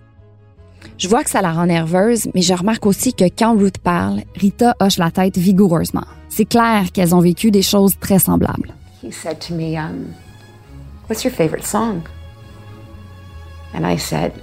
Je 1.00 1.08
vois 1.08 1.24
que 1.24 1.32
ça 1.32 1.42
la 1.42 1.52
rend 1.52 1.66
nerveuse, 1.66 2.30
mais 2.36 2.44
je 2.44 2.54
remarque 2.54 2.86
aussi 2.86 3.12
que 3.12 3.26
quand 3.26 3.58
Ruth 3.58 3.80
parle, 3.80 4.22
Rita 4.36 4.76
hoche 4.80 4.98
la 4.98 5.10
tête 5.10 5.40
vigoureusement. 5.40 6.06
C'est 6.30 6.46
clair 6.46 6.92
qu'elles 6.94 7.16
ont 7.16 7.22
vécu 7.22 7.50
des 7.50 7.64
choses 7.64 7.96
très 8.00 8.20
semblables. 8.20 8.72
He 9.02 9.12
said 9.12 9.40
to 9.40 9.56
me, 9.56 9.76
um, 9.80 10.14
What's 11.10 11.24
your 11.24 11.34
favorite 11.34 11.66
song? 11.66 12.04
And 13.74 13.84
I 13.84 13.98
said, 13.98 14.34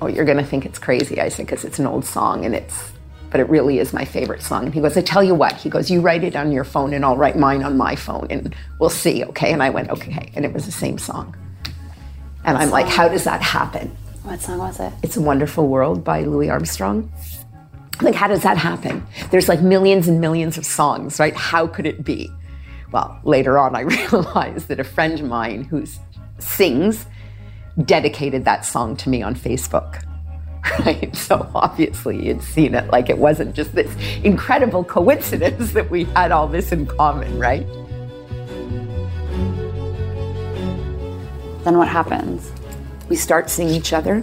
Oh, 0.00 0.06
you're 0.06 0.24
going 0.24 0.38
to 0.38 0.44
think 0.44 0.66
it's 0.66 0.78
crazy. 0.78 1.20
I 1.20 1.28
said, 1.28 1.46
Because 1.46 1.64
it's 1.64 1.78
an 1.78 1.86
old 1.86 2.04
song 2.04 2.44
and 2.44 2.54
it's, 2.54 2.92
but 3.30 3.40
it 3.40 3.48
really 3.48 3.78
is 3.78 3.92
my 3.92 4.04
favorite 4.04 4.42
song. 4.42 4.66
And 4.66 4.74
he 4.74 4.80
goes, 4.80 4.96
I 4.96 5.02
tell 5.02 5.24
you 5.24 5.34
what, 5.34 5.54
he 5.54 5.68
goes, 5.68 5.90
You 5.90 6.00
write 6.00 6.24
it 6.24 6.36
on 6.36 6.52
your 6.52 6.64
phone 6.64 6.92
and 6.94 7.04
I'll 7.04 7.16
write 7.16 7.38
mine 7.38 7.62
on 7.62 7.76
my 7.76 7.96
phone 7.96 8.26
and 8.30 8.54
we'll 8.78 8.90
see, 8.90 9.24
okay? 9.24 9.52
And 9.52 9.62
I 9.62 9.70
went, 9.70 9.90
Okay. 9.90 10.30
And 10.34 10.44
it 10.44 10.52
was 10.52 10.66
the 10.66 10.72
same 10.72 10.98
song. 10.98 11.36
And 12.44 12.56
I'm 12.58 12.70
like, 12.70 12.86
How 12.86 13.08
does 13.08 13.24
that 13.24 13.42
happen? 13.42 13.96
What 14.24 14.40
song 14.40 14.58
was 14.58 14.80
it? 14.80 14.90
It's 15.02 15.18
a 15.18 15.20
Wonderful 15.20 15.68
World 15.68 16.02
by 16.02 16.22
Louis 16.22 16.48
Armstrong. 16.48 17.12
Like, 18.00 18.14
how 18.14 18.26
does 18.26 18.42
that 18.42 18.56
happen? 18.56 19.06
There's 19.30 19.48
like 19.48 19.60
millions 19.60 20.08
and 20.08 20.20
millions 20.20 20.56
of 20.58 20.64
songs, 20.64 21.20
right? 21.20 21.36
How 21.36 21.66
could 21.66 21.86
it 21.86 22.02
be? 22.02 22.30
Well, 22.90 23.20
later 23.24 23.58
on, 23.58 23.76
I 23.76 23.80
realized 24.12 24.68
that 24.68 24.80
a 24.80 24.84
friend 24.84 25.20
of 25.20 25.26
mine 25.26 25.64
who 25.64 25.84
sings 26.38 27.06
dedicated 27.84 28.44
that 28.44 28.64
song 28.64 28.96
to 28.98 29.08
me 29.08 29.22
on 29.22 29.34
Facebook. 29.34 30.02
Right? 30.80 31.14
So 31.14 31.46
obviously, 31.54 32.24
you'd 32.24 32.42
seen 32.42 32.74
it 32.74 32.88
like 32.88 33.10
it 33.10 33.18
wasn't 33.18 33.54
just 33.54 33.74
this 33.74 33.94
incredible 34.24 34.82
coincidence 34.82 35.72
that 35.72 35.90
we 35.90 36.04
had 36.04 36.32
all 36.32 36.48
this 36.48 36.72
in 36.72 36.86
common, 36.86 37.38
right? 37.38 37.66
Then 41.64 41.76
what 41.76 41.88
happens? 41.88 42.50
we 43.08 43.16
start 43.16 43.50
seeing 43.50 43.68
each 43.68 43.92
other. 43.92 44.22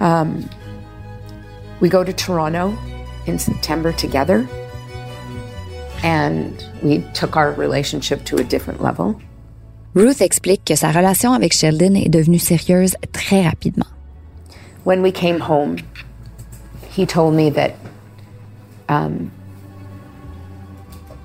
Um, 0.00 0.48
we 1.80 1.88
go 1.88 2.04
to 2.04 2.12
Toronto 2.12 2.76
in 3.26 3.38
September 3.38 3.92
together, 3.92 4.48
and 6.02 6.64
we 6.82 7.02
took 7.14 7.36
our 7.36 7.52
relationship 7.52 8.24
to 8.26 8.36
a 8.36 8.44
different 8.44 8.82
level. 8.82 9.20
Ruth 9.94 10.20
explique 10.20 10.64
que 10.64 10.76
sa 10.76 10.92
relation 10.92 11.32
avec 11.32 11.52
Sheldon 11.52 11.94
est 11.96 12.08
devenue 12.08 12.38
sérieuse 12.38 12.94
très 13.12 13.42
rapidement. 13.42 13.88
When 14.84 15.02
we 15.02 15.12
came 15.12 15.40
home, 15.40 15.78
he 16.90 17.06
told 17.06 17.34
me 17.34 17.50
that, 17.50 17.74
um, 18.88 19.30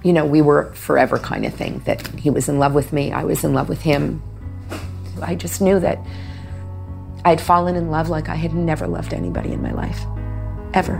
you 0.03 0.11
know, 0.13 0.25
we 0.25 0.41
were 0.41 0.73
forever 0.73 1.19
kind 1.19 1.45
of 1.45 1.53
thing, 1.53 1.81
that 1.85 2.05
he 2.17 2.29
was 2.29 2.49
in 2.49 2.57
love 2.57 2.73
with 2.73 2.91
me, 2.91 3.11
I 3.11 3.23
was 3.23 3.43
in 3.43 3.53
love 3.53 3.69
with 3.69 3.81
him, 3.81 4.21
I 5.21 5.35
just 5.35 5.61
knew 5.61 5.79
that 5.79 5.99
I'd 7.23 7.41
fallen 7.41 7.75
in 7.75 7.89
love 7.91 8.09
like 8.09 8.29
I 8.29 8.35
had 8.35 8.53
never 8.53 8.87
loved 8.87 9.13
anybody 9.13 9.51
in 9.51 9.61
my 9.61 9.71
life. 9.71 10.05
Ever. 10.73 10.99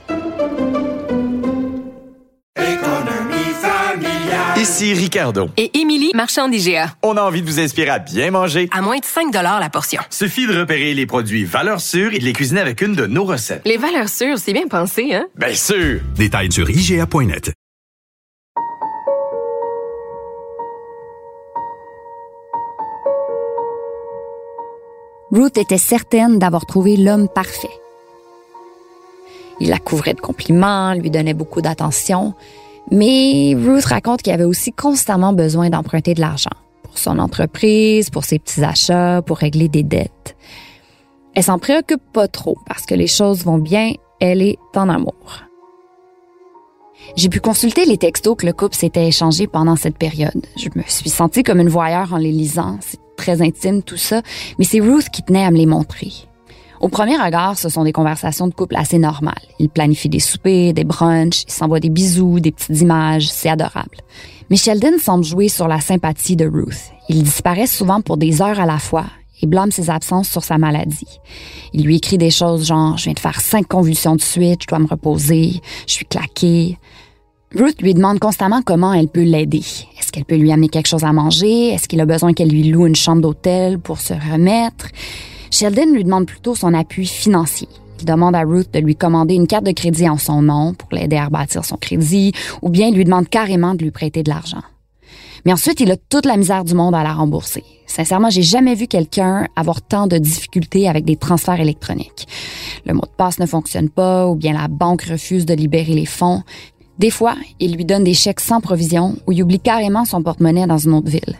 Ici 4.57 4.93
Ricardo. 4.93 5.49
Et 5.55 5.79
Émilie, 5.79 6.11
marchand 6.13 6.49
d'IGA. 6.49 6.95
On 7.03 7.15
a 7.15 7.21
envie 7.21 7.41
de 7.41 7.47
vous 7.47 7.59
inspirer 7.59 7.89
à 7.89 7.99
bien 7.99 8.31
manger. 8.31 8.67
À 8.71 8.81
moins 8.81 8.97
de 8.97 9.05
5 9.05 9.33
la 9.33 9.69
portion. 9.69 10.01
Suffit 10.09 10.45
de 10.45 10.59
repérer 10.59 10.93
les 10.93 11.05
produits 11.05 11.45
valeurs 11.45 11.79
sûres 11.79 12.13
et 12.13 12.19
de 12.19 12.25
les 12.25 12.33
cuisiner 12.33 12.59
avec 12.59 12.81
une 12.81 12.93
de 12.93 13.05
nos 13.05 13.23
recettes. 13.23 13.61
Les 13.65 13.77
valeurs 13.77 14.09
sûres, 14.09 14.37
c'est 14.37 14.53
bien 14.53 14.67
pensé, 14.67 15.13
hein? 15.13 15.25
Bien 15.37 15.55
sûr! 15.55 16.01
Détails 16.15 16.51
sur 16.51 16.69
IGA.net. 16.69 17.53
Ruth 25.31 25.57
était 25.57 25.77
certaine 25.77 26.39
d'avoir 26.39 26.65
trouvé 26.65 26.97
l'homme 26.97 27.29
parfait. 27.29 27.69
Il 29.61 29.69
la 29.69 29.79
couvrait 29.79 30.13
de 30.13 30.19
compliments, 30.19 30.93
lui 30.93 31.09
donnait 31.09 31.33
beaucoup 31.33 31.61
d'attention, 31.61 32.33
mais 32.89 33.55
Ruth 33.55 33.85
raconte 33.85 34.21
qu'il 34.21 34.33
avait 34.33 34.43
aussi 34.43 34.71
constamment 34.71 35.33
besoin 35.33 35.69
d'emprunter 35.69 36.13
de 36.13 36.21
l'argent 36.21 36.49
pour 36.83 36.97
son 36.97 37.19
entreprise, 37.19 38.09
pour 38.09 38.25
ses 38.25 38.39
petits 38.39 38.63
achats, 38.63 39.21
pour 39.21 39.37
régler 39.37 39.69
des 39.69 39.83
dettes. 39.83 40.35
Elle 41.33 41.43
s'en 41.43 41.59
préoccupe 41.59 42.01
pas 42.11 42.27
trop 42.27 42.57
parce 42.67 42.85
que 42.85 42.95
les 42.95 43.07
choses 43.07 43.45
vont 43.45 43.57
bien, 43.57 43.93
elle 44.19 44.41
est 44.41 44.57
en 44.75 44.89
amour. 44.89 45.43
J'ai 47.15 47.29
pu 47.29 47.39
consulter 47.39 47.85
les 47.85 47.97
textos 47.97 48.35
que 48.37 48.45
le 48.45 48.53
couple 48.53 48.75
s'était 48.75 49.07
échangés 49.07 49.47
pendant 49.47 49.75
cette 49.75 49.97
période. 49.97 50.45
Je 50.57 50.69
me 50.75 50.83
suis 50.87 51.09
sentie 51.09 51.43
comme 51.43 51.59
une 51.59 51.69
voyeur 51.69 52.13
en 52.13 52.17
les 52.17 52.31
lisant. 52.31 52.77
C'est 52.81 52.99
très 53.17 53.41
intime 53.41 53.83
tout 53.83 53.97
ça, 53.97 54.21
mais 54.59 54.65
c'est 54.65 54.79
Ruth 54.79 55.09
qui 55.09 55.23
tenait 55.23 55.43
à 55.43 55.51
me 55.51 55.57
les 55.57 55.65
montrer. 55.65 56.11
Au 56.81 56.89
premier 56.89 57.15
regard, 57.15 57.59
ce 57.59 57.69
sont 57.69 57.83
des 57.83 57.91
conversations 57.91 58.47
de 58.47 58.55
couple 58.55 58.75
assez 58.75 58.97
normales. 58.97 59.35
Ils 59.59 59.69
planifient 59.69 60.09
des 60.09 60.19
soupers, 60.19 60.73
des 60.73 60.83
brunchs, 60.83 61.43
ils 61.47 61.51
s'envoient 61.51 61.79
des 61.79 61.91
bisous, 61.91 62.39
des 62.39 62.51
petites 62.51 62.81
images, 62.81 63.29
c'est 63.29 63.49
adorable. 63.49 63.97
Mais 64.49 64.55
Sheldon 64.55 64.97
semble 64.99 65.23
jouer 65.23 65.47
sur 65.47 65.67
la 65.67 65.79
sympathie 65.79 66.35
de 66.35 66.47
Ruth. 66.47 66.91
Il 67.07 67.21
disparaît 67.21 67.67
souvent 67.67 68.01
pour 68.01 68.17
des 68.17 68.41
heures 68.41 68.59
à 68.59 68.65
la 68.65 68.79
fois 68.79 69.05
et 69.43 69.47
blâme 69.47 69.71
ses 69.71 69.91
absences 69.91 70.29
sur 70.29 70.43
sa 70.43 70.57
maladie. 70.57 71.19
Il 71.73 71.85
lui 71.85 71.97
écrit 71.97 72.17
des 72.17 72.31
choses 72.31 72.65
genre 72.65 72.97
Je 72.97 73.03
viens 73.05 73.13
de 73.13 73.19
faire 73.19 73.41
cinq 73.41 73.67
convulsions 73.67 74.15
de 74.15 74.21
suite, 74.21 74.63
je 74.63 74.67
dois 74.67 74.79
me 74.79 74.87
reposer, 74.87 75.61
je 75.85 75.93
suis 75.93 76.05
claquée. 76.05 76.79
Ruth 77.55 77.79
lui 77.83 77.93
demande 77.93 78.17
constamment 78.17 78.63
comment 78.63 78.91
elle 78.91 79.07
peut 79.07 79.23
l'aider. 79.23 79.63
Est-ce 79.99 80.11
qu'elle 80.11 80.25
peut 80.25 80.35
lui 80.35 80.51
amener 80.51 80.69
quelque 80.69 80.87
chose 80.87 81.03
à 81.03 81.13
manger? 81.13 81.73
Est-ce 81.73 81.87
qu'il 81.87 82.01
a 82.01 82.05
besoin 82.05 82.33
qu'elle 82.33 82.49
lui 82.49 82.63
loue 82.63 82.87
une 82.87 82.95
chambre 82.95 83.21
d'hôtel 83.21 83.77
pour 83.77 83.99
se 83.99 84.13
remettre? 84.13 84.87
Sheldon 85.51 85.93
lui 85.93 86.05
demande 86.05 86.25
plutôt 86.25 86.55
son 86.55 86.73
appui 86.73 87.05
financier. 87.05 87.67
Il 87.99 88.05
demande 88.05 88.35
à 88.35 88.41
Ruth 88.41 88.73
de 88.73 88.79
lui 88.79 88.95
commander 88.95 89.35
une 89.35 89.47
carte 89.47 89.65
de 89.65 89.73
crédit 89.73 90.09
en 90.09 90.17
son 90.17 90.41
nom 90.41 90.73
pour 90.73 90.89
l'aider 90.91 91.17
à 91.17 91.25
rebâtir 91.25 91.65
son 91.65 91.75
crédit, 91.75 92.31
ou 92.61 92.69
bien 92.69 92.87
il 92.87 92.95
lui 92.95 93.03
demande 93.03 93.29
carrément 93.29 93.75
de 93.75 93.83
lui 93.83 93.91
prêter 93.91 94.23
de 94.23 94.29
l'argent. 94.29 94.63
Mais 95.45 95.51
ensuite, 95.53 95.79
il 95.81 95.91
a 95.91 95.97
toute 95.97 96.25
la 96.25 96.37
misère 96.37 96.63
du 96.63 96.73
monde 96.73 96.95
à 96.95 97.03
la 97.03 97.13
rembourser. 97.13 97.63
Sincèrement, 97.85 98.29
j'ai 98.29 98.43
jamais 98.43 98.75
vu 98.75 98.87
quelqu'un 98.87 99.47
avoir 99.55 99.81
tant 99.81 100.07
de 100.07 100.17
difficultés 100.17 100.87
avec 100.87 101.03
des 101.03 101.17
transferts 101.17 101.59
électroniques. 101.59 102.27
Le 102.85 102.93
mot 102.93 103.01
de 103.01 103.15
passe 103.17 103.39
ne 103.39 103.45
fonctionne 103.45 103.89
pas, 103.89 104.27
ou 104.27 104.35
bien 104.35 104.53
la 104.53 104.67
banque 104.67 105.03
refuse 105.03 105.45
de 105.45 105.53
libérer 105.53 105.93
les 105.93 106.05
fonds. 106.05 106.43
Des 106.97 107.09
fois, 107.09 107.35
il 107.59 107.75
lui 107.75 107.83
donne 107.83 108.03
des 108.03 108.13
chèques 108.13 108.39
sans 108.39 108.61
provision 108.61 109.15
ou 109.27 109.31
il 109.31 109.43
oublie 109.43 109.59
carrément 109.59 110.05
son 110.05 110.23
porte-monnaie 110.23 110.67
dans 110.67 110.77
une 110.77 110.93
autre 110.93 111.09
ville. 111.09 111.37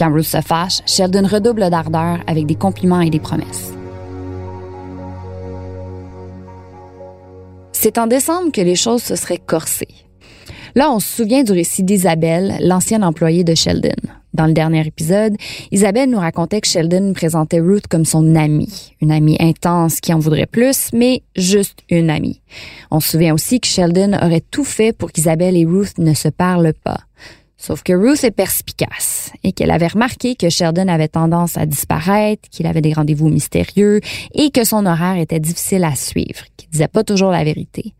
Quand 0.00 0.14
Ruth 0.14 0.24
se 0.24 0.40
fâche, 0.40 0.80
Sheldon 0.86 1.26
redouble 1.26 1.68
d'ardeur 1.68 2.20
avec 2.26 2.46
des 2.46 2.54
compliments 2.54 3.02
et 3.02 3.10
des 3.10 3.20
promesses. 3.20 3.74
C'est 7.72 7.98
en 7.98 8.06
décembre 8.06 8.50
que 8.50 8.62
les 8.62 8.76
choses 8.76 9.02
se 9.02 9.14
seraient 9.14 9.36
corsées. 9.36 9.94
Là, 10.74 10.90
on 10.90 11.00
se 11.00 11.16
souvient 11.16 11.42
du 11.42 11.52
récit 11.52 11.82
d'Isabelle, 11.82 12.54
l'ancienne 12.62 13.04
employée 13.04 13.44
de 13.44 13.54
Sheldon. 13.54 13.90
Dans 14.32 14.46
le 14.46 14.54
dernier 14.54 14.86
épisode, 14.86 15.36
Isabelle 15.70 16.08
nous 16.08 16.18
racontait 16.18 16.62
que 16.62 16.68
Sheldon 16.68 17.12
présentait 17.12 17.60
Ruth 17.60 17.86
comme 17.86 18.06
son 18.06 18.36
amie, 18.36 18.94
une 19.02 19.10
amie 19.10 19.36
intense 19.38 20.00
qui 20.00 20.14
en 20.14 20.18
voudrait 20.18 20.46
plus, 20.46 20.94
mais 20.94 21.20
juste 21.36 21.80
une 21.90 22.08
amie. 22.08 22.40
On 22.90 23.00
se 23.00 23.10
souvient 23.10 23.34
aussi 23.34 23.60
que 23.60 23.66
Sheldon 23.66 24.14
aurait 24.14 24.44
tout 24.50 24.64
fait 24.64 24.96
pour 24.96 25.12
qu'Isabelle 25.12 25.58
et 25.58 25.66
Ruth 25.66 25.98
ne 25.98 26.14
se 26.14 26.28
parlent 26.28 26.72
pas. 26.72 27.00
Sauf 27.60 27.82
que 27.82 27.92
Ruth 27.92 28.24
est 28.24 28.30
perspicace 28.30 29.32
et 29.44 29.52
qu'elle 29.52 29.70
avait 29.70 29.88
remarqué 29.88 30.34
que 30.34 30.48
Sheldon 30.48 30.88
avait 30.88 31.08
tendance 31.08 31.58
à 31.58 31.66
disparaître, 31.66 32.48
qu'il 32.48 32.66
avait 32.66 32.80
des 32.80 32.94
rendez-vous 32.94 33.28
mystérieux 33.28 34.00
et 34.32 34.50
que 34.50 34.64
son 34.64 34.86
horaire 34.86 35.18
était 35.18 35.40
difficile 35.40 35.84
à 35.84 35.94
suivre, 35.94 36.46
qu'il 36.56 36.70
disait 36.70 36.88
pas 36.88 37.04
toujours 37.04 37.30
la 37.30 37.44
vérité. 37.44 37.92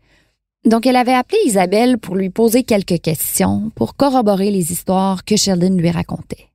Donc 0.65 0.87
elle 0.87 0.95
avait 0.95 1.13
appelé 1.13 1.37
Isabelle 1.45 1.99
pour 1.99 2.15
lui 2.15 2.31
poser 2.31 2.63
quelques 2.63 2.99
questions 3.01 3.71
pour 3.75 3.95
corroborer 3.95 4.49
les 4.49 4.71
histoires 4.71 5.23
que 5.23 5.35
Sheldon 5.35 5.77
lui 5.77 5.91
racontait. 5.91 6.47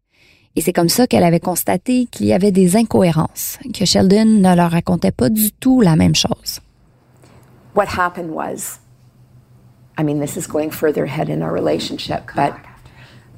Et 0.57 0.61
c'est 0.61 0.73
comme 0.73 0.89
ça 0.89 1.07
qu'elle 1.07 1.23
avait 1.23 1.39
constaté 1.39 2.09
qu'il 2.11 2.27
y 2.27 2.33
avait 2.33 2.51
des 2.51 2.75
incohérences, 2.75 3.59
que 3.73 3.85
Sheldon 3.85 4.25
ne 4.25 4.57
leur 4.57 4.73
racontait 4.73 5.13
pas 5.13 5.29
du 5.29 5.53
tout 5.53 5.81
la 5.81 5.95
même 5.95 6.17
chose. 6.17 6.61
What 7.77 7.87
happened 7.97 8.31
was, 8.33 8.81
I 9.97 10.03
mean, 10.03 10.19
this 10.19 10.37
is 10.37 10.49
going 10.49 10.71
further 10.71 11.05
ahead 11.05 11.31
in 11.31 11.41
our 11.41 11.53
relationship, 11.53 12.33
but 12.35 12.53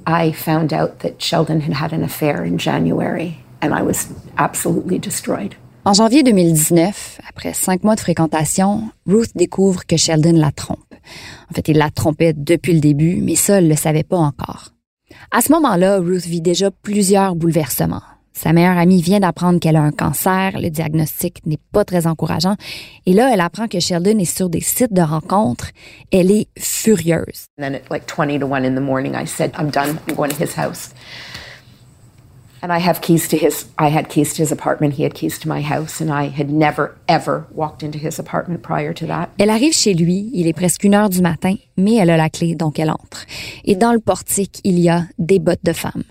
I 0.08 0.32
found 0.32 0.72
out 0.72 1.00
that 1.00 1.20
Sheldon 1.20 1.60
had 1.60 1.74
had 1.74 1.92
an 1.92 2.02
affair 2.02 2.42
in 2.42 2.56
January, 2.56 3.40
and 3.60 3.74
I 3.74 3.82
was 3.82 4.08
absolutely 4.38 4.98
destroyed. 4.98 5.54
En 5.84 5.92
janvier 5.92 6.22
2019, 6.22 7.20
après 7.28 7.52
cinq 7.52 7.84
mois 7.84 7.94
de 7.94 8.00
fréquentation, 8.00 8.90
Ruth 9.06 9.36
découvre 9.36 9.84
que 9.86 9.98
Sheldon 9.98 10.32
la 10.32 10.50
trompe. 10.50 10.94
En 11.50 11.54
fait, 11.54 11.68
il 11.68 11.76
la 11.76 11.90
trompait 11.90 12.32
depuis 12.32 12.72
le 12.72 12.80
début, 12.80 13.20
mais 13.20 13.34
ça, 13.34 13.58
elle 13.58 13.68
le 13.68 13.76
savait 13.76 14.02
pas 14.02 14.16
encore. 14.16 14.70
À 15.30 15.42
ce 15.42 15.52
moment-là, 15.52 15.98
Ruth 15.98 16.24
vit 16.24 16.40
déjà 16.40 16.70
plusieurs 16.70 17.34
bouleversements. 17.34 18.02
Sa 18.38 18.52
meilleure 18.52 18.78
amie 18.78 19.02
vient 19.02 19.18
d'apprendre 19.18 19.58
qu'elle 19.58 19.74
a 19.74 19.82
un 19.82 19.90
cancer, 19.90 20.60
le 20.60 20.70
diagnostic 20.70 21.44
n'est 21.44 21.58
pas 21.72 21.84
très 21.84 22.06
encourageant, 22.06 22.54
et 23.04 23.12
là, 23.12 23.30
elle 23.32 23.40
apprend 23.40 23.66
que 23.66 23.80
Sheldon 23.80 24.16
est 24.20 24.36
sur 24.36 24.48
des 24.48 24.60
sites 24.60 24.92
de 24.92 25.02
rencontres. 25.02 25.72
Elle 26.12 26.30
est 26.30 26.46
furieuse. 26.56 27.46
And 27.58 27.64
then 27.64 27.74
at 27.74 27.90
like 27.90 28.06
20 28.06 28.38
to 28.38 28.46
1 28.46 28.64
in 28.64 28.76
the 28.76 28.80
morning, 28.80 29.16
I 29.16 29.26
said, 29.26 29.50
I'm 29.58 29.70
done. 29.70 29.98
I'm 30.06 30.14
going 30.14 30.30
to 30.30 30.36
his 30.40 30.54
house. 30.56 30.94
And 32.62 32.70
I 32.72 32.78
have 32.78 33.00
keys 33.00 33.26
to 33.30 33.36
his, 33.36 33.66
I 33.76 33.90
had 33.90 34.08
keys 34.08 34.32
to 34.34 34.42
his 34.42 34.52
apartment. 34.52 34.94
He 34.94 35.02
had 35.02 35.14
keys 35.14 35.40
to 35.40 35.48
my 35.48 35.60
house. 35.60 36.00
And 36.00 36.08
I 36.08 36.28
had 36.28 36.48
never, 36.48 36.96
ever 37.08 37.44
walked 37.52 37.82
into 37.82 37.98
his 37.98 38.20
apartment 38.20 38.62
prior 38.62 38.94
to 38.94 39.06
that. 39.06 39.30
Elle 39.38 39.50
arrive 39.50 39.72
chez 39.72 39.94
lui, 39.94 40.30
il 40.32 40.46
est 40.46 40.56
presque 40.56 40.84
une 40.84 40.94
heure 40.94 41.10
du 41.10 41.22
matin, 41.22 41.56
mais 41.76 41.96
elle 41.96 42.10
a 42.10 42.16
la 42.16 42.30
clé, 42.30 42.54
donc 42.54 42.78
elle 42.78 42.90
entre. 42.90 43.26
Et 43.64 43.74
dans 43.74 43.92
le 43.92 43.98
portique, 43.98 44.60
il 44.62 44.78
y 44.78 44.88
a 44.88 45.06
des 45.18 45.40
bottes 45.40 45.64
de 45.64 45.72
femme. 45.72 46.04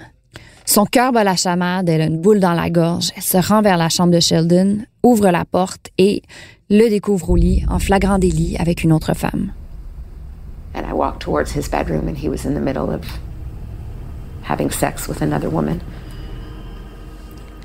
Son 0.70 0.84
cœur 0.84 1.14
bat 1.14 1.24
la 1.24 1.38
chamade, 1.38 1.88
elle 1.88 2.02
a 2.02 2.08
une 2.08 2.20
boule 2.20 2.42
dans 2.42 2.52
la 2.52 2.70
gorge, 2.70 3.14
elle 3.16 3.24
se 3.24 3.38
rend 3.38 3.62
vers 3.62 3.78
la 3.78 3.88
chambre 3.88 4.12
de 4.12 4.20
Sheldon, 4.20 4.80
ouvre 5.02 5.32
la 5.32 5.46
porte 5.46 5.92
et 5.98 6.24
le 6.70 6.90
découvre 6.90 7.30
au 7.30 7.36
lit, 7.38 7.64
en 7.70 7.80
flagrant 7.80 8.20
délit 8.20 8.58
avec 8.60 8.84
une 8.84 8.92
autre 8.92 9.14
femme. 9.14 9.54
And 10.76 10.82
I 10.86 10.92
walked 10.92 11.22
towards 11.22 11.56
his 11.56 11.70
bedroom 11.70 12.10
and 12.10 12.18
he 12.18 12.28
was 12.28 12.46
in 12.46 12.54
the 12.54 12.60
middle 12.60 12.94
of 12.94 13.02
having 14.44 14.70
sex 14.70 15.08
with 15.08 15.22
another 15.22 15.50
woman. 15.50 15.80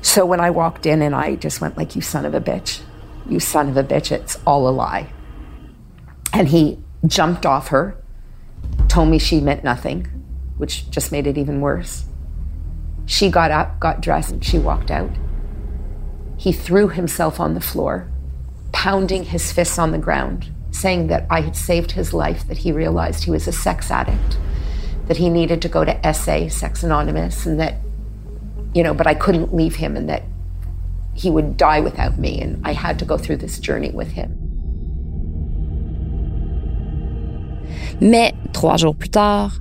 So 0.01 0.25
when 0.25 0.39
I 0.39 0.49
walked 0.49 0.85
in 0.85 1.01
and 1.01 1.13
I 1.13 1.35
just 1.35 1.59
went 1.59 1.77
like, 1.77 1.97
you 1.97 2.01
son 2.01 2.25
of 2.25 2.33
a 2.33 2.39
bitch, 2.39 2.79
you 3.29 3.41
son 3.41 3.67
of 3.67 3.75
a 3.75 3.83
bitch, 3.83 4.13
it's 4.13 4.39
all 4.47 4.65
a 4.65 4.71
lie. 4.71 5.07
And 6.31 6.47
he 6.47 6.79
jumped 7.05 7.45
off 7.45 7.67
her, 7.67 7.97
told 8.87 9.09
me 9.09 9.19
she 9.19 9.41
meant 9.41 9.61
nothing, 9.61 10.07
which 10.57 10.89
just 10.89 11.11
made 11.11 11.27
it 11.27 11.37
even 11.37 11.59
worse. 11.59 12.05
She 13.05 13.29
got 13.29 13.51
up, 13.51 13.79
got 13.79 14.01
dressed, 14.01 14.31
and 14.31 14.43
she 14.43 14.57
walked 14.57 14.91
out. 14.91 15.11
He 16.37 16.51
threw 16.51 16.87
himself 16.89 17.39
on 17.39 17.53
the 17.53 17.61
floor, 17.61 18.09
pounding 18.71 19.25
his 19.25 19.51
fists 19.51 19.77
on 19.77 19.91
the 19.91 19.97
ground, 19.97 20.51
saying 20.71 21.07
that 21.07 21.25
I 21.29 21.41
had 21.41 21.55
saved 21.55 21.91
his 21.91 22.13
life, 22.13 22.47
that 22.47 22.59
he 22.59 22.71
realized 22.71 23.23
he 23.23 23.31
was 23.31 23.47
a 23.47 23.51
sex 23.51 23.91
addict, 23.91 24.37
that 25.07 25.17
he 25.17 25.29
needed 25.29 25.61
to 25.61 25.69
go 25.69 25.85
to 25.85 26.13
SA, 26.13 26.49
Sex 26.49 26.83
Anonymous, 26.83 27.45
and 27.45 27.59
that, 27.59 27.75
you 28.73 28.83
know, 28.83 28.93
but 28.93 29.07
I 29.07 29.13
couldn't 29.13 29.53
leave 29.53 29.75
him 29.75 29.95
and 29.95 30.09
that 30.09 30.23
he 31.13 31.29
would 31.29 31.57
die 31.57 31.79
without 31.79 32.17
me, 32.17 32.41
and 32.41 32.65
I 32.65 32.73
had 32.73 32.97
to 32.99 33.05
go 33.05 33.17
through 33.17 33.37
this 33.37 33.59
journey 33.59 33.91
with 33.91 34.13
him. 34.13 34.39
Mais 38.01 38.33
trois 38.53 38.77
jours 38.77 38.95
plus 38.97 39.09
tard, 39.09 39.51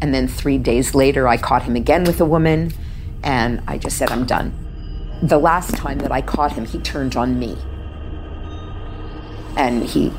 And 0.00 0.14
then 0.14 0.28
three 0.28 0.58
days 0.58 0.94
later, 0.94 1.26
I 1.26 1.36
caught 1.36 1.64
him 1.64 1.76
again 1.76 2.04
with 2.04 2.20
a 2.20 2.24
woman, 2.24 2.72
and 3.22 3.62
I 3.66 3.78
just 3.78 3.98
said, 3.98 4.10
I'm 4.10 4.26
done. 4.26 4.52
The 5.22 5.38
last 5.38 5.74
time 5.74 5.98
that 5.98 6.12
I 6.12 6.22
caught 6.22 6.52
him, 6.52 6.64
he 6.64 6.78
turned 6.78 7.16
on 7.16 7.38
me. 7.38 7.56
And 9.56 9.82
he 9.82 10.12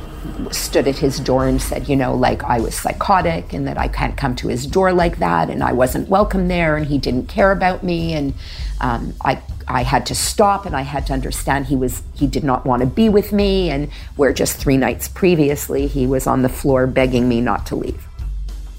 stood 0.52 0.88
at 0.88 0.98
his 0.98 1.20
door 1.20 1.48
and 1.48 1.62
said, 1.62 1.88
you 1.88 1.96
know, 1.96 2.13
like 2.13 2.44
I 2.44 2.60
was 2.60 2.76
psychotic 2.76 3.54
and 3.54 3.68
that 3.68 3.78
I 3.78 3.88
can't 3.88 4.18
come 4.18 4.36
to 4.38 4.48
his 4.48 4.65
door 4.65 4.92
like 4.92 5.20
that 5.20 5.50
and 5.50 5.63
I 5.63 5.72
wasn't 5.72 6.10
welcome 6.10 6.48
there 6.48 6.76
and 6.76 6.86
he 6.86 6.98
didn't 6.98 7.28
care 7.28 7.52
about 7.52 7.84
me 7.84 8.13
and 8.13 8.34
um, 8.82 9.13
I 9.24 9.42
I 9.68 9.84
had 9.84 10.08
to 10.08 10.15
stop 10.15 10.65
and 10.65 10.76
I 10.76 10.82
had 10.82 11.06
to 11.08 11.13
understand 11.13 11.68
he 11.68 11.76
was 11.76 12.02
he 12.15 12.26
did 12.26 12.44
not 12.44 12.65
want 12.65 12.82
to 12.82 12.88
be 12.88 13.08
with 13.08 13.32
me 13.32 13.70
and 13.70 13.89
where 14.15 14.34
just 14.34 14.58
three 14.58 14.78
nights 14.78 15.08
previously 15.08 15.88
he 15.88 16.08
was 16.08 16.26
on 16.26 16.42
the 16.42 16.50
floor 16.50 16.88
begging 16.88 17.30
me 17.30 17.39
not 17.39 17.65
to 17.68 17.76
leave. 17.76 18.09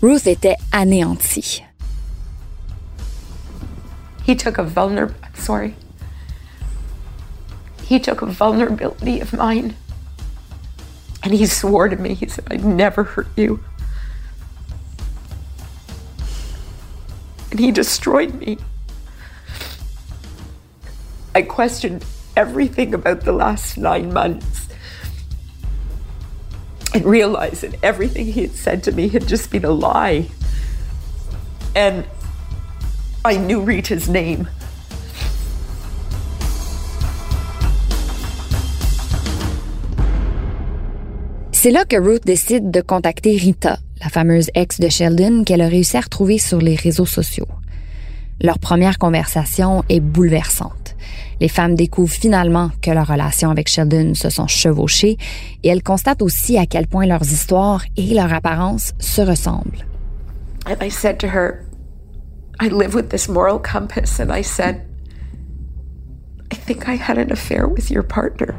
Ruth 0.01 0.25
était 0.25 0.57
anéantie. 0.73 1.63
He 4.25 4.35
took 4.35 4.59
a 4.59 4.65
sorry. 5.35 5.75
He 7.85 7.99
took 7.99 8.23
a 8.23 8.27
vulnerability 8.27 9.21
of 9.21 9.33
mine 9.33 9.75
and 11.23 11.35
he 11.35 11.45
swore 11.47 11.89
to 11.89 11.97
me, 11.97 12.15
he 12.15 12.29
said, 12.29 12.47
I'd 12.51 12.65
never 12.65 13.05
hurt 13.05 13.29
you. 13.37 13.61
And 17.51 17.61
he 17.61 17.71
destroyed 17.71 18.35
me. 18.35 18.59
I 21.35 21.43
questioned 21.43 22.05
everything 22.37 22.95
about 22.95 23.23
the 23.23 23.33
last 23.33 23.77
nine 23.77 24.13
months 24.13 24.69
and 26.95 27.05
realized 27.05 27.63
that 27.63 27.75
everything 27.83 28.27
he 28.27 28.43
had 28.43 28.55
said 28.55 28.83
to 28.85 28.93
me 28.93 29.09
had 29.09 29.27
just 29.27 29.51
been 29.51 29.65
a 29.65 29.71
lie. 29.71 30.27
And 31.75 32.05
I 33.25 33.37
knew 33.37 33.61
Rita's 33.61 34.09
name. 34.09 34.49
C'est 41.53 41.71
là 41.71 41.85
que 41.85 41.97
Ruth 41.97 42.25
décide 42.25 42.71
de 42.71 42.81
contacter 42.81 43.37
Rita, 43.37 43.79
la 44.01 44.09
fameuse 44.09 44.51
ex 44.55 44.81
de 44.81 44.89
Sheldon 44.89 45.45
qu'elle 45.45 45.61
a 45.61 45.69
réussi 45.69 45.99
à 45.99 46.01
retrouver 46.01 46.39
sur 46.39 46.59
les 46.59 46.75
réseaux 46.75 47.05
sociaux. 47.05 47.49
Leur 48.41 48.59
première 48.59 48.99
conversation 48.99 49.85
est 49.91 50.01
bouleversante. 50.01 50.80
Les 51.41 51.49
femmes 51.49 51.75
découvrent 51.75 52.13
finalement 52.13 52.71
que 52.83 52.91
leurs 52.91 53.09
relations 53.09 53.51
avec 53.51 53.69
Sheldon 53.69 54.15
se 54.15 54.29
sont 54.29 54.47
chevauchées 54.47 55.17
et 55.63 55.69
elles 55.69 55.83
constatent 55.83 56.23
aussi 56.23 56.59
à 56.59 56.67
quel 56.67 56.87
point 56.87 57.07
leurs 57.07 57.23
histoires 57.23 57.83
et 57.97 58.15
leur 58.15 58.33
apparence 58.33 58.93
se 58.99 59.23
ressemblent. 59.23 59.85
I 60.67 60.91
said 60.91 61.19
to 61.21 61.29
her, 61.29 61.67
I 62.61 62.69
live 62.69 62.95
with 62.95 63.09
this 63.09 63.27
moral 63.29 63.59
compass, 63.59 64.21
and 64.21 64.31
I 64.31 64.43
said, 64.43 64.87
I 66.53 66.57
think 66.57 66.87
I 66.89 66.97
had 66.97 67.17
an 67.17 67.33
affair 67.33 67.67
with 67.67 67.91
your 67.91 68.03
partner. 68.03 68.55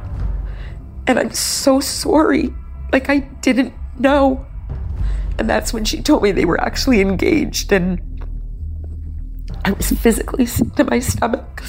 And 1.05 1.19
I'm 1.19 1.31
so 1.33 1.79
sorry. 1.79 2.51
Like, 2.91 3.09
I 3.09 3.19
didn't 3.41 3.73
know. 3.99 4.43
And 5.37 5.47
that's 5.47 5.71
when 5.71 5.85
she 5.85 6.01
told 6.01 6.23
me 6.23 6.31
they 6.31 6.45
were 6.45 6.59
actually 6.59 6.99
engaged, 6.99 7.71
and 7.71 8.01
I 9.63 9.71
was 9.71 9.91
physically 9.91 10.47
sick 10.47 10.73
to 10.75 10.83
my 10.83 10.99
stomach. 10.99 11.63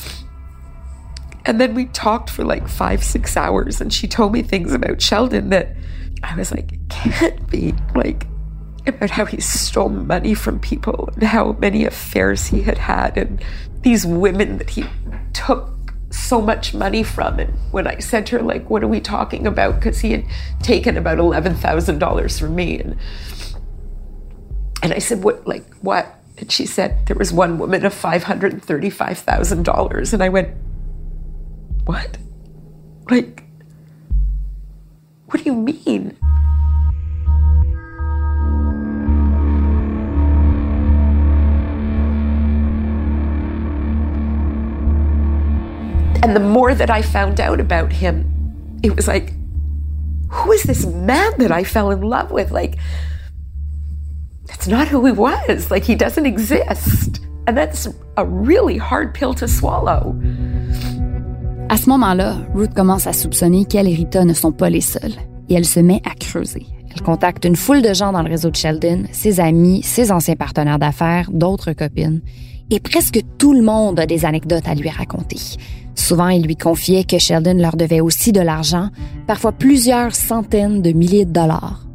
And 1.45 1.61
then 1.61 1.75
we 1.75 1.87
talked 1.87 2.31
for 2.31 2.45
like 2.45 2.69
five, 2.69 3.03
six 3.03 3.37
hours, 3.37 3.81
and 3.81 3.93
she 3.93 4.07
told 4.07 4.33
me 4.33 4.43
things 4.43 4.73
about 4.73 5.03
Sheldon 5.03 5.51
that 5.51 5.75
I 6.23 6.37
was 6.37 6.53
like, 6.53 6.73
can't 6.89 7.51
be. 7.51 7.75
Like, 7.95 8.27
about 8.87 9.11
how 9.11 9.25
he 9.25 9.41
stole 9.41 9.89
money 9.89 10.35
from 10.35 10.59
people 10.59 11.09
and 11.15 11.23
how 11.23 11.53
many 11.53 11.85
affairs 11.85 12.47
he 12.47 12.63
had 12.63 12.79
had, 12.79 13.17
and 13.17 13.43
these 13.83 14.05
women 14.07 14.59
that 14.59 14.71
he 14.71 14.85
took 15.33 15.69
so 16.11 16.41
much 16.41 16.75
money 16.75 17.03
from. 17.03 17.39
And 17.39 17.53
when 17.73 17.87
I 17.87 17.99
said 17.99 18.27
to 18.27 18.39
her, 18.39 18.43
like, 18.43 18.69
what 18.71 18.83
are 18.83 18.89
we 18.89 19.01
talking 19.01 19.47
about? 19.47 19.77
Because 19.77 20.01
he 20.01 20.13
had 20.13 20.25
taken 20.63 20.97
about 20.97 21.19
$11,000 21.19 22.39
from 22.39 22.55
me. 22.55 22.79
And, 22.79 22.97
and 24.83 24.93
I 24.93 24.99
said, 24.99 25.25
what, 25.25 25.47
like, 25.47 25.65
what? 25.77 26.19
And 26.39 26.53
she 26.53 26.67
said, 26.67 27.07
there 27.07 27.17
was 27.17 27.33
one 27.33 27.59
woman 27.59 27.87
of 27.87 27.95
$535,000. 27.95 30.13
And 30.13 30.23
I 30.23 30.29
went, 30.29 30.55
what? 31.85 32.19
Like, 33.11 33.45
what 35.27 35.43
do 35.43 35.45
you 35.45 35.55
mean? 35.55 36.17
And 46.23 46.37
the 46.37 46.41
more 46.41 46.75
that 46.75 46.89
I 46.89 47.03
found 47.03 47.41
out 47.41 47.59
about 47.61 47.93
him, 47.93 48.79
it 48.83 48.95
was 48.95 49.09
like, 49.09 49.33
who 50.31 50.53
is 50.53 50.63
this 50.63 50.87
man 50.87 51.33
that 51.39 51.51
I 51.51 51.65
fell 51.65 51.91
in 51.91 52.01
love 52.01 52.31
with? 52.31 52.53
Like, 52.53 52.79
that's 54.47 54.69
not 54.69 54.89
who 54.89 55.05
he 55.05 55.13
was. 55.13 55.71
Like, 55.71 55.85
he 55.85 55.95
doesn't 55.95 56.27
exist. 56.27 57.21
And 57.47 57.57
that's 57.57 57.89
a 58.17 58.25
really 58.25 58.79
hard 58.79 59.15
pill 59.15 59.35
to 59.35 59.49
swallow. 59.49 60.17
À 61.69 61.77
ce 61.77 61.89
moment-là, 61.89 62.37
Ruth 62.55 62.75
commence 62.75 63.07
à 63.07 63.13
soupçonner 63.13 63.65
qu'elle 63.65 63.89
et 63.89 63.95
Rita 63.95 64.25
ne 64.25 64.35
sont 64.35 64.53
pas 64.53 64.71
les 64.71 64.81
seuls 64.81 65.15
et 65.49 65.55
elle 65.55 65.65
se 65.65 65.81
met 65.81 66.03
à 66.05 66.15
creuser. 66.15 66.67
Elle 66.95 67.03
contacte 67.03 67.45
une 67.45 67.57
foule 67.57 67.83
de 67.83 67.95
gens 67.95 68.13
dans 68.13 68.23
le 68.23 68.29
réseau 68.29 68.51
de 68.51 68.57
Sheldon, 68.57 69.05
ses 69.13 69.41
amis, 69.41 69.83
ses 69.83 70.13
anciens 70.13 70.37
partenaires 70.37 70.79
d'affaires, 70.79 71.31
d'autres 71.33 71.73
copines, 71.73 72.21
et 72.71 72.81
presque 72.81 73.21
tout 73.39 73.55
le 73.55 73.63
monde 73.63 73.99
a 73.99 74.07
des 74.07 74.25
anecdotes 74.25 74.69
à 74.69 74.75
lui 74.75 74.91
raconter. 74.91 75.39
Souvent, 75.95 76.29
il 76.29 76.45
lui 76.45 76.57
confiait 76.57 77.05
que 77.05 77.19
Sheldon 77.19 77.59
leur 77.59 77.77
devait 77.77 78.01
aussi 78.01 78.33
de 78.33 78.41
l'argent, 78.41 78.89
parfois 79.27 79.53
plusieurs 79.53 80.15
centaines 80.15 80.83
de 80.83 80.93
milliers 80.93 81.25
de 81.25 81.33
dollars. 81.33 81.87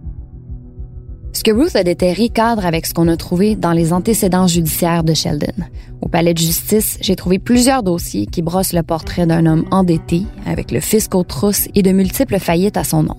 Que 1.48 1.54
Ruth 1.54 1.78
a 1.78 1.84
déterré 1.86 2.28
cadre 2.28 2.66
avec 2.66 2.86
ce 2.86 2.94
qu'on 2.94 3.08
a 3.08 3.16
trouvé 3.16 3.56
dans 3.56 3.72
les 3.72 3.94
antécédents 3.94 4.48
judiciaires 4.48 5.06
de 5.06 5.14
Sheldon. 5.14 5.54
Au 6.02 6.10
palais 6.10 6.34
de 6.34 6.40
justice, 6.40 6.98
j'ai 7.00 7.16
trouvé 7.16 7.40
plusieurs 7.40 7.84
dossiers 7.84 8.26
qui 8.26 8.42
brossent 8.42 8.74
le 8.74 8.84
portrait 8.84 9.26
d'un 9.26 9.46
homme 9.46 9.64
endetté, 9.72 10.24
avec 10.46 10.72
le 10.72 10.82
fisc 10.82 11.16
aux 11.16 11.24
trousses 11.24 11.70
et 11.74 11.84
de 11.84 11.92
multiples 11.94 12.38
faillites 12.40 12.76
à 12.76 12.84
son 12.84 13.04
nom. 13.04 13.16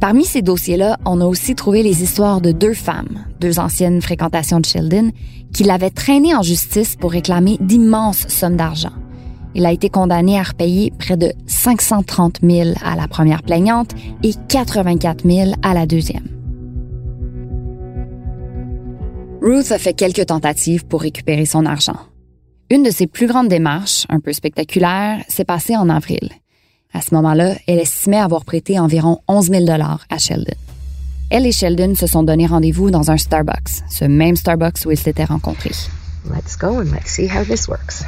Parmi 0.00 0.24
ces 0.24 0.40
dossiers-là, 0.40 0.96
on 1.04 1.20
a 1.20 1.26
aussi 1.26 1.54
trouvé 1.54 1.82
les 1.82 2.02
histoires 2.02 2.40
de 2.40 2.50
deux 2.50 2.72
femmes, 2.72 3.26
deux 3.40 3.58
anciennes 3.58 4.00
fréquentations 4.00 4.60
de 4.60 4.64
Sheldon, 4.64 5.10
qui 5.52 5.64
l'avaient 5.64 5.90
traîné 5.90 6.34
en 6.34 6.40
justice 6.40 6.96
pour 6.96 7.12
réclamer 7.12 7.58
d'immenses 7.60 8.26
sommes 8.28 8.56
d'argent. 8.56 8.92
Il 9.54 9.66
a 9.66 9.72
été 9.72 9.90
condamné 9.90 10.38
à 10.38 10.44
repayer 10.44 10.94
près 10.98 11.18
de 11.18 11.34
530 11.46 12.38
000 12.42 12.70
à 12.82 12.96
la 12.96 13.06
première 13.06 13.42
plaignante 13.42 13.90
et 14.22 14.32
84 14.48 15.28
000 15.28 15.50
à 15.62 15.74
la 15.74 15.84
deuxième. 15.84 16.43
Ruth 19.44 19.72
a 19.72 19.78
fait 19.78 19.92
quelques 19.92 20.24
tentatives 20.24 20.86
pour 20.86 21.02
récupérer 21.02 21.44
son 21.44 21.66
argent. 21.66 21.98
Une 22.70 22.82
de 22.82 22.90
ses 22.90 23.06
plus 23.06 23.26
grandes 23.26 23.48
démarches, 23.48 24.06
un 24.08 24.18
peu 24.18 24.32
spectaculaire, 24.32 25.22
s'est 25.28 25.44
passée 25.44 25.76
en 25.76 25.90
avril. 25.90 26.30
À 26.94 27.02
ce 27.02 27.14
moment-là, 27.14 27.52
elle 27.66 27.78
estimait 27.78 28.16
avoir 28.16 28.46
prêté 28.46 28.78
environ 28.78 29.18
11 29.28 29.50
000 29.50 29.66
à 29.68 30.16
Sheldon. 30.16 30.56
Elle 31.28 31.44
et 31.44 31.52
Sheldon 31.52 31.94
se 31.94 32.06
sont 32.06 32.22
donné 32.22 32.46
rendez-vous 32.46 32.90
dans 32.90 33.10
un 33.10 33.18
Starbucks, 33.18 33.82
ce 33.90 34.06
même 34.06 34.34
Starbucks 34.34 34.86
où 34.86 34.92
ils 34.92 34.98
s'étaient 34.98 35.24
rencontrés. 35.24 35.72
Let's 36.24 36.56
go 36.56 36.80
and 36.80 36.94
let's 36.94 37.10
see 37.10 37.28
how 37.28 37.44
this 37.44 37.68
works. 37.68 38.02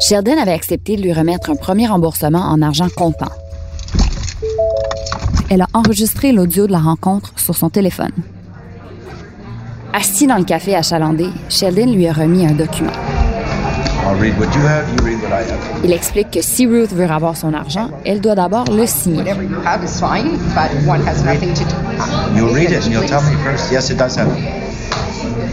Sheldon 0.00 0.38
avait 0.40 0.52
accepté 0.52 0.94
de 0.94 1.02
lui 1.02 1.12
remettre 1.12 1.50
un 1.50 1.56
premier 1.56 1.88
remboursement 1.88 2.42
en 2.42 2.62
argent 2.62 2.88
comptant. 2.88 3.32
Elle 5.50 5.62
a 5.62 5.68
enregistré 5.74 6.30
l'audio 6.30 6.68
de 6.68 6.72
la 6.72 6.78
rencontre 6.78 7.32
sur 7.36 7.56
son 7.56 7.68
téléphone. 7.68 8.12
Assis 9.94 10.26
dans 10.26 10.38
le 10.38 10.44
café 10.44 10.74
achalandé, 10.74 11.26
Sheldon 11.50 11.92
lui 11.92 12.08
a 12.08 12.14
remis 12.14 12.46
un 12.46 12.52
document. 12.52 12.92
Il 15.84 15.92
explique 15.92 16.30
que 16.30 16.40
si 16.40 16.66
Ruth 16.66 16.92
veut 16.92 17.08
avoir 17.08 17.36
son 17.36 17.52
argent, 17.52 17.90
elle 18.06 18.20
doit 18.20 18.34
d'abord 18.34 18.64
le 18.70 18.86
signer. 18.86 19.22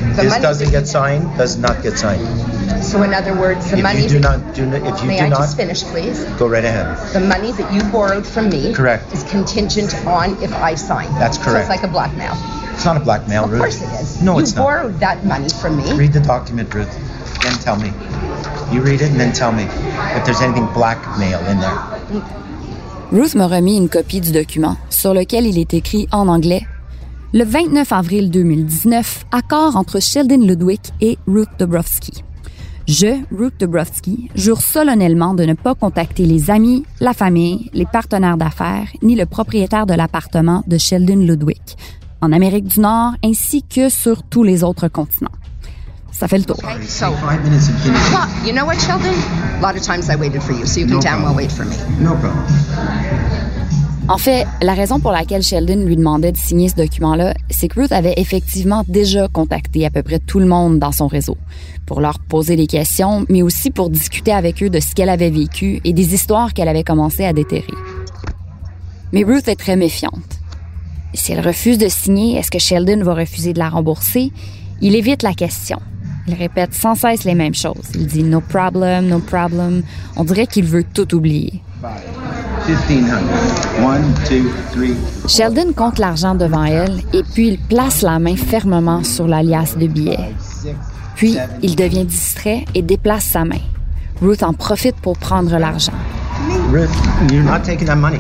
You'll 0.02 0.16
read 0.16 0.20
it 0.20 0.24
and 0.24 0.24
you'll 0.24 0.30
tell 0.30 0.30
me 0.30 0.30
first. 0.30 0.30
Yes, 0.30 0.30
it 0.30 0.30
does 0.30 0.32
have. 0.34 0.42
This 0.42 0.42
doesn't 0.42 0.72
get 0.72 0.88
signed, 0.88 1.38
does 1.38 1.58
not 1.58 1.84
get 1.84 1.98
signed. 1.98 2.84
So 2.84 3.04
in 3.04 3.14
other 3.14 3.34
words, 3.38 3.70
the 3.70 3.78
If 3.78 3.84
money 3.84 4.04
you 4.04 4.10
do 4.10 4.20
not, 4.20 4.56
do 4.56 4.66
not, 4.66 4.82
if 4.86 5.02
you 5.02 5.08
may 5.08 5.18
do 5.20 5.26
I 5.26 5.30
not, 5.30 5.40
just 5.40 5.58
finish, 5.58 5.84
please? 5.84 6.24
go 6.40 6.48
right 6.48 6.64
ahead. 6.64 6.98
The 7.14 7.20
money 7.20 7.52
that 7.52 7.72
you 7.74 7.84
borrowed 7.92 8.26
from 8.26 8.50
me 8.50 8.74
Correct. 8.74 9.12
is 9.14 9.24
contingent 9.24 9.94
on 10.08 10.42
if 10.42 10.54
I 10.54 10.76
sign. 10.76 11.12
That's 11.20 11.38
So 11.38 11.44
correct. 11.44 11.70
it's 11.70 11.70
like 11.70 11.84
a 11.84 11.92
blackmail. 11.92 12.34
It's 12.74 12.86
not 12.86 12.96
a 12.96 13.02
blackmail, 13.02 13.44
Of 13.52 13.60
course 13.60 13.82
it 13.82 13.90
is. 14.00 14.22
No, 14.22 14.34
you 14.36 14.40
it's 14.44 14.56
not. 14.56 14.62
You 14.62 14.66
borrowed 14.68 15.00
that 15.02 15.26
money 15.26 15.50
from 15.50 15.76
me. 15.78 15.92
Read 15.94 16.14
the 16.14 16.22
document, 16.22 16.74
Ruth, 16.74 16.88
and 17.46 17.60
tell 17.62 17.76
me. 17.76 17.92
You 18.74 18.82
read 18.82 19.02
it 19.02 19.12
and 19.12 19.20
then 19.20 19.34
tell 19.34 19.52
me 19.52 19.64
if 20.16 20.24
there's 20.26 20.40
anything 20.42 20.68
blackmail 20.74 21.40
in 21.48 21.60
there. 21.60 21.78
Ruth 23.12 23.36
m'a 23.36 23.48
remis 23.48 23.76
une 23.78 23.90
copie 23.90 24.22
du 24.22 24.32
document 24.32 24.78
sur 24.90 25.14
lequel 25.14 25.46
il 25.48 25.58
est 25.58 25.74
écrit 25.74 26.08
en 26.12 26.28
anglais 26.28 26.66
Le 27.34 27.44
29 27.44 27.92
avril 27.92 28.32
2019, 28.32 29.26
accord 29.32 29.76
entre 29.76 30.02
Sheldon 30.02 30.40
Ludwig 30.46 30.80
et 31.00 31.18
Ruth 31.28 31.50
Dobrowski. 31.60 32.24
Je, 32.88 33.22
Ruth 33.32 33.54
Dubrowski, 33.60 34.32
jure 34.34 34.60
solennellement 34.62 35.36
de 35.36 35.44
ne 35.46 35.54
pas 35.54 35.76
contacter 35.76 36.26
les 36.26 36.50
amis, 36.50 36.86
la 37.00 37.14
famille, 37.14 37.70
les 37.72 37.86
partenaires 37.86 38.36
d'affaires, 38.36 38.88
ni 39.04 39.16
le 39.16 39.28
propriétaire 39.28 39.86
de 39.86 39.94
l'appartement 39.94 40.64
de 40.66 40.80
Sheldon 40.80 41.18
Ludwig, 41.18 41.62
en 42.22 42.32
Amérique 42.32 42.66
du 42.66 42.80
Nord 42.80 43.12
ainsi 43.24 43.62
que 43.62 43.90
sur 43.90 44.24
tous 44.24 44.42
les 44.42 44.64
autres 44.64 44.88
continents. 44.88 45.30
Ça 46.12 46.28
fait 46.28 46.40
le 46.40 46.46
tour. 46.46 46.58
Okay, 46.58 46.84
so, 46.88 47.06
Well, 47.12 47.40
you 48.44 48.54
know 48.54 48.66
what, 48.66 48.80
Sheldon? 48.80 49.14
A 49.60 49.62
lot 49.62 49.78
of 49.78 49.84
times 49.84 50.10
I 50.10 50.16
waited 50.16 50.42
for 50.42 50.54
you, 50.54 50.66
so 50.66 50.80
you 50.80 50.88
can 50.88 50.96
No 50.96 51.00
damn 51.00 51.22
well 51.24 51.34
problem. 51.34 51.38
wait 51.38 51.52
for 51.52 51.66
me. 51.66 51.76
No 52.04 52.16
problem. 52.16 52.44
En 54.10 54.18
fait, 54.18 54.48
la 54.64 54.74
raison 54.74 55.00
pour 55.00 55.12
laquelle 55.12 55.44
Sheldon 55.44 55.86
lui 55.86 55.96
demandait 55.96 56.32
de 56.32 56.38
signer 56.38 56.68
ce 56.68 56.76
document-là, 56.76 57.36
c'est 57.52 57.68
que 57.68 57.80
Ruth 57.80 57.92
avait 57.92 58.16
effectivement 58.18 58.84
déjà 58.88 59.28
contacté 59.28 59.86
à 59.86 59.92
peu 59.92 60.02
près 60.02 60.18
tout 60.18 60.40
le 60.40 60.48
monde 60.48 60.80
dans 60.80 60.92
son 60.92 61.06
réseau 61.06 61.38
pour 61.86 62.02
leur 62.02 62.18
poser 62.18 62.56
des 62.56 62.66
questions, 62.66 63.24
mais 63.30 63.44
aussi 63.44 63.70
pour 63.70 63.92
discuter 63.92 64.32
avec 64.32 64.64
eux 64.64 64.72
de 64.72 64.80
ce 64.80 64.96
qu'elle 64.96 65.10
avait 65.10 65.30
vécu 65.30 65.80
et 65.84 65.94
des 65.94 66.16
histoires 66.16 66.56
qu'elle 66.56 66.68
avait 66.68 66.84
commencé 66.84 67.24
à 67.24 67.34
déterrer. 67.34 67.68
Mais 69.14 69.24
Ruth 69.24 69.48
est 69.48 69.56
très 69.56 69.76
méfiante. 69.76 70.40
Si 71.14 71.32
elle 71.32 71.46
refuse 71.46 71.78
de 71.78 71.88
signer, 71.88 72.40
est-ce 72.40 72.50
que 72.50 72.58
Sheldon 72.58 73.04
va 73.04 73.14
refuser 73.14 73.54
de 73.54 73.60
la 73.60 73.70
rembourser? 73.70 74.32
Il 74.82 74.96
évite 74.96 75.22
la 75.22 75.36
question. 75.36 75.78
Il 76.28 76.34
répète 76.34 76.74
sans 76.74 76.96
cesse 76.96 77.26
les 77.26 77.36
mêmes 77.36 77.54
choses. 77.54 77.92
Il 77.94 78.08
dit 78.08 78.24
no 78.24 78.42
problem, 78.42 79.08
no 79.08 79.20
problem. 79.20 79.84
On 80.16 80.24
dirait 80.24 80.48
qu'il 80.48 80.66
veut 80.66 80.84
tout 80.84 81.14
oublier. 81.14 81.62
1500. 81.84 82.19
Sheldon 85.28 85.74
compte 85.74 85.98
l'argent 85.98 86.36
devant 86.36 86.66
elle 86.66 87.02
et 87.14 87.24
puis 87.24 87.48
il 87.50 87.58
place 87.58 88.02
la 88.02 88.20
main 88.20 88.36
fermement 88.36 89.04
sur 89.04 89.28
la 89.28 89.42
liasse 89.42 89.78
de 89.78 89.88
billets. 89.88 90.36
Puis 91.16 91.38
il 91.62 91.76
devient 91.76 92.06
distrait 92.06 92.66
et 92.76 92.82
déplace 92.82 93.26
sa 93.26 93.44
main. 93.44 93.62
Ruth 94.22 94.44
en 94.44 94.54
profite 94.54 94.96
pour 94.98 95.18
prendre 95.18 95.58
l'argent. 95.58 95.94
Ruth, 96.72 96.94
you're 97.32 97.44
not 97.44 97.64
taking 97.64 97.88
that 97.88 97.98
money 97.98 98.20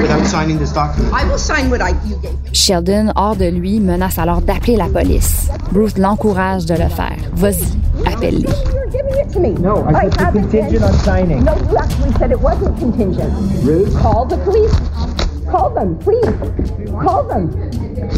without 0.00 0.24
signing 0.26 0.58
this 0.58 0.72
document. 0.72 1.12
I 1.12 1.24
will 1.28 1.38
sign 1.38 1.70
what 1.70 1.80
I, 1.80 1.90
you 2.06 2.16
gave 2.16 2.40
me. 2.42 2.50
Sheldon, 2.52 3.12
hors 3.16 3.36
de 3.36 3.50
lui, 3.50 3.80
menace 3.80 4.18
alors 4.18 4.40
d'appeler 4.42 4.76
la 4.76 4.88
police. 4.88 5.48
Ruth 5.72 5.98
l'encourage 5.98 6.66
de 6.66 6.74
le 6.74 6.88
faire. 6.88 7.16
Vas-y, 7.34 7.64
appelle-les. 8.06 8.48
You're 8.72 8.90
giving 8.90 9.14
it 9.16 9.32
to 9.32 9.40
me. 9.40 9.50
No, 9.50 9.84
I 9.86 10.10
said 10.10 10.20
haven't 10.20 10.50
contingent 10.50 10.82
on 10.82 10.92
signing. 11.04 11.44
No, 11.44 11.54
you 11.54 11.76
actually 11.76 12.12
said 12.18 12.30
it 12.30 12.40
wasn't 12.40 12.78
contingent. 12.78 13.32
Ruth? 13.64 13.94
Call 14.00 14.26
the 14.26 14.36
police. 14.38 14.74
Call 15.50 15.70
them, 15.70 15.98
please. 15.98 16.24
Call 17.02 17.24
them. 17.24 17.50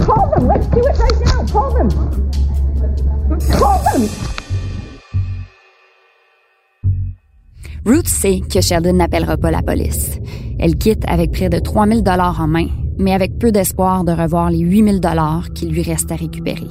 Call 0.05 0.31
them. 0.31 0.47
Let's 0.47 0.67
do 0.69 0.81
it 0.81 0.99
right 0.99 1.21
now. 1.25 1.47
Call 1.47 1.73
them. 1.73 1.91
Call 3.59 3.83
them. 3.85 4.34
Ruth 7.87 8.09
sait 8.09 8.41
que 8.41 8.63
Sheldon 8.63 8.95
n'appellera 8.95 9.37
pas 9.37 9.51
la 9.51 9.61
police. 9.61 10.19
Elle 10.59 10.77
quitte 10.77 11.05
avec 11.07 11.33
près 11.33 11.51
de 11.51 11.59
3000 11.59 12.03
dollars 12.03 12.41
en 12.41 12.47
main, 12.47 12.69
mais 12.99 13.13
avec 13.13 13.39
peu 13.39 13.53
d'espoir 13.53 14.05
de 14.05 14.13
revoir 14.13 14.49
les 14.49 14.61
8000 14.61 15.01
dollars 15.01 15.49
qui 15.55 15.67
lui 15.67 15.83
restent 15.83 16.11
à 16.11 16.17
récupérer. 16.17 16.67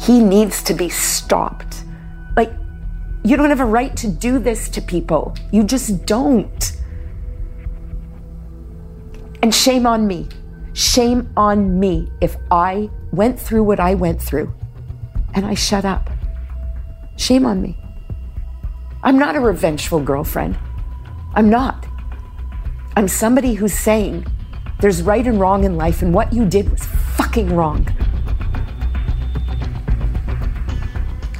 He 0.00 0.20
needs 0.20 0.62
to 0.64 0.74
be 0.74 0.88
stopped. 0.88 1.84
Like, 2.34 2.50
you 3.24 3.36
don't 3.36 3.50
have 3.50 3.60
a 3.60 3.66
right 3.66 3.94
to 3.96 4.08
do 4.08 4.38
this 4.38 4.70
to 4.70 4.80
people. 4.80 5.34
You 5.52 5.64
just 5.64 6.06
don't. 6.06 6.72
And 9.42 9.52
shame 9.52 9.86
on 9.86 10.06
me. 10.06 10.28
Shame 10.78 11.32
on 11.36 11.80
me 11.80 12.08
if 12.20 12.36
I 12.52 12.88
went 13.10 13.36
through 13.36 13.64
what 13.64 13.80
I 13.80 13.96
went 13.96 14.22
through 14.22 14.54
and 15.34 15.44
I 15.44 15.54
shut 15.54 15.84
up. 15.84 16.08
Shame 17.16 17.46
on 17.46 17.60
me. 17.60 17.76
I'm 19.02 19.18
not 19.18 19.34
a 19.34 19.40
revengeful 19.40 19.98
girlfriend. 19.98 20.56
I'm 21.34 21.50
not. 21.50 21.84
I'm 22.94 23.08
somebody 23.08 23.54
who's 23.54 23.74
saying 23.74 24.24
there's 24.78 25.02
right 25.02 25.26
and 25.26 25.40
wrong 25.40 25.64
in 25.64 25.76
life, 25.76 26.00
and 26.00 26.14
what 26.14 26.32
you 26.32 26.44
did 26.44 26.70
was 26.70 26.86
fucking 27.16 27.56
wrong. 27.56 27.84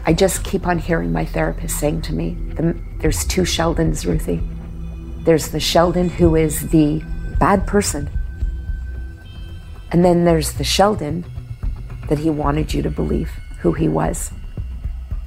I 0.05 0.15
just 0.15 0.43
keep 0.43 0.67
on 0.67 0.81
hearing 0.81 1.13
my 1.13 1.25
therapist 1.25 1.79
saying 1.79 2.03
to 2.03 2.13
me, 2.13 2.35
the, 2.55 2.77
there's 2.99 3.25
two 3.25 3.43
Sheldons, 3.43 4.05
Ruthie. 4.05 4.43
There's 5.23 5.47
the 5.47 5.61
Sheldon 5.61 6.09
who 6.09 6.35
is 6.35 6.71
the 6.71 7.05
bad 7.39 7.69
person. 7.69 8.11
And 9.91 10.05
then 10.05 10.25
there's 10.25 10.53
the 10.53 10.65
Sheldon 10.65 11.25
that 12.09 12.19
he 12.19 12.31
wanted 12.31 12.75
you 12.75 12.83
to 12.83 12.91
believe 12.91 13.31
who 13.61 13.73
he 13.73 13.89
was. 13.89 14.31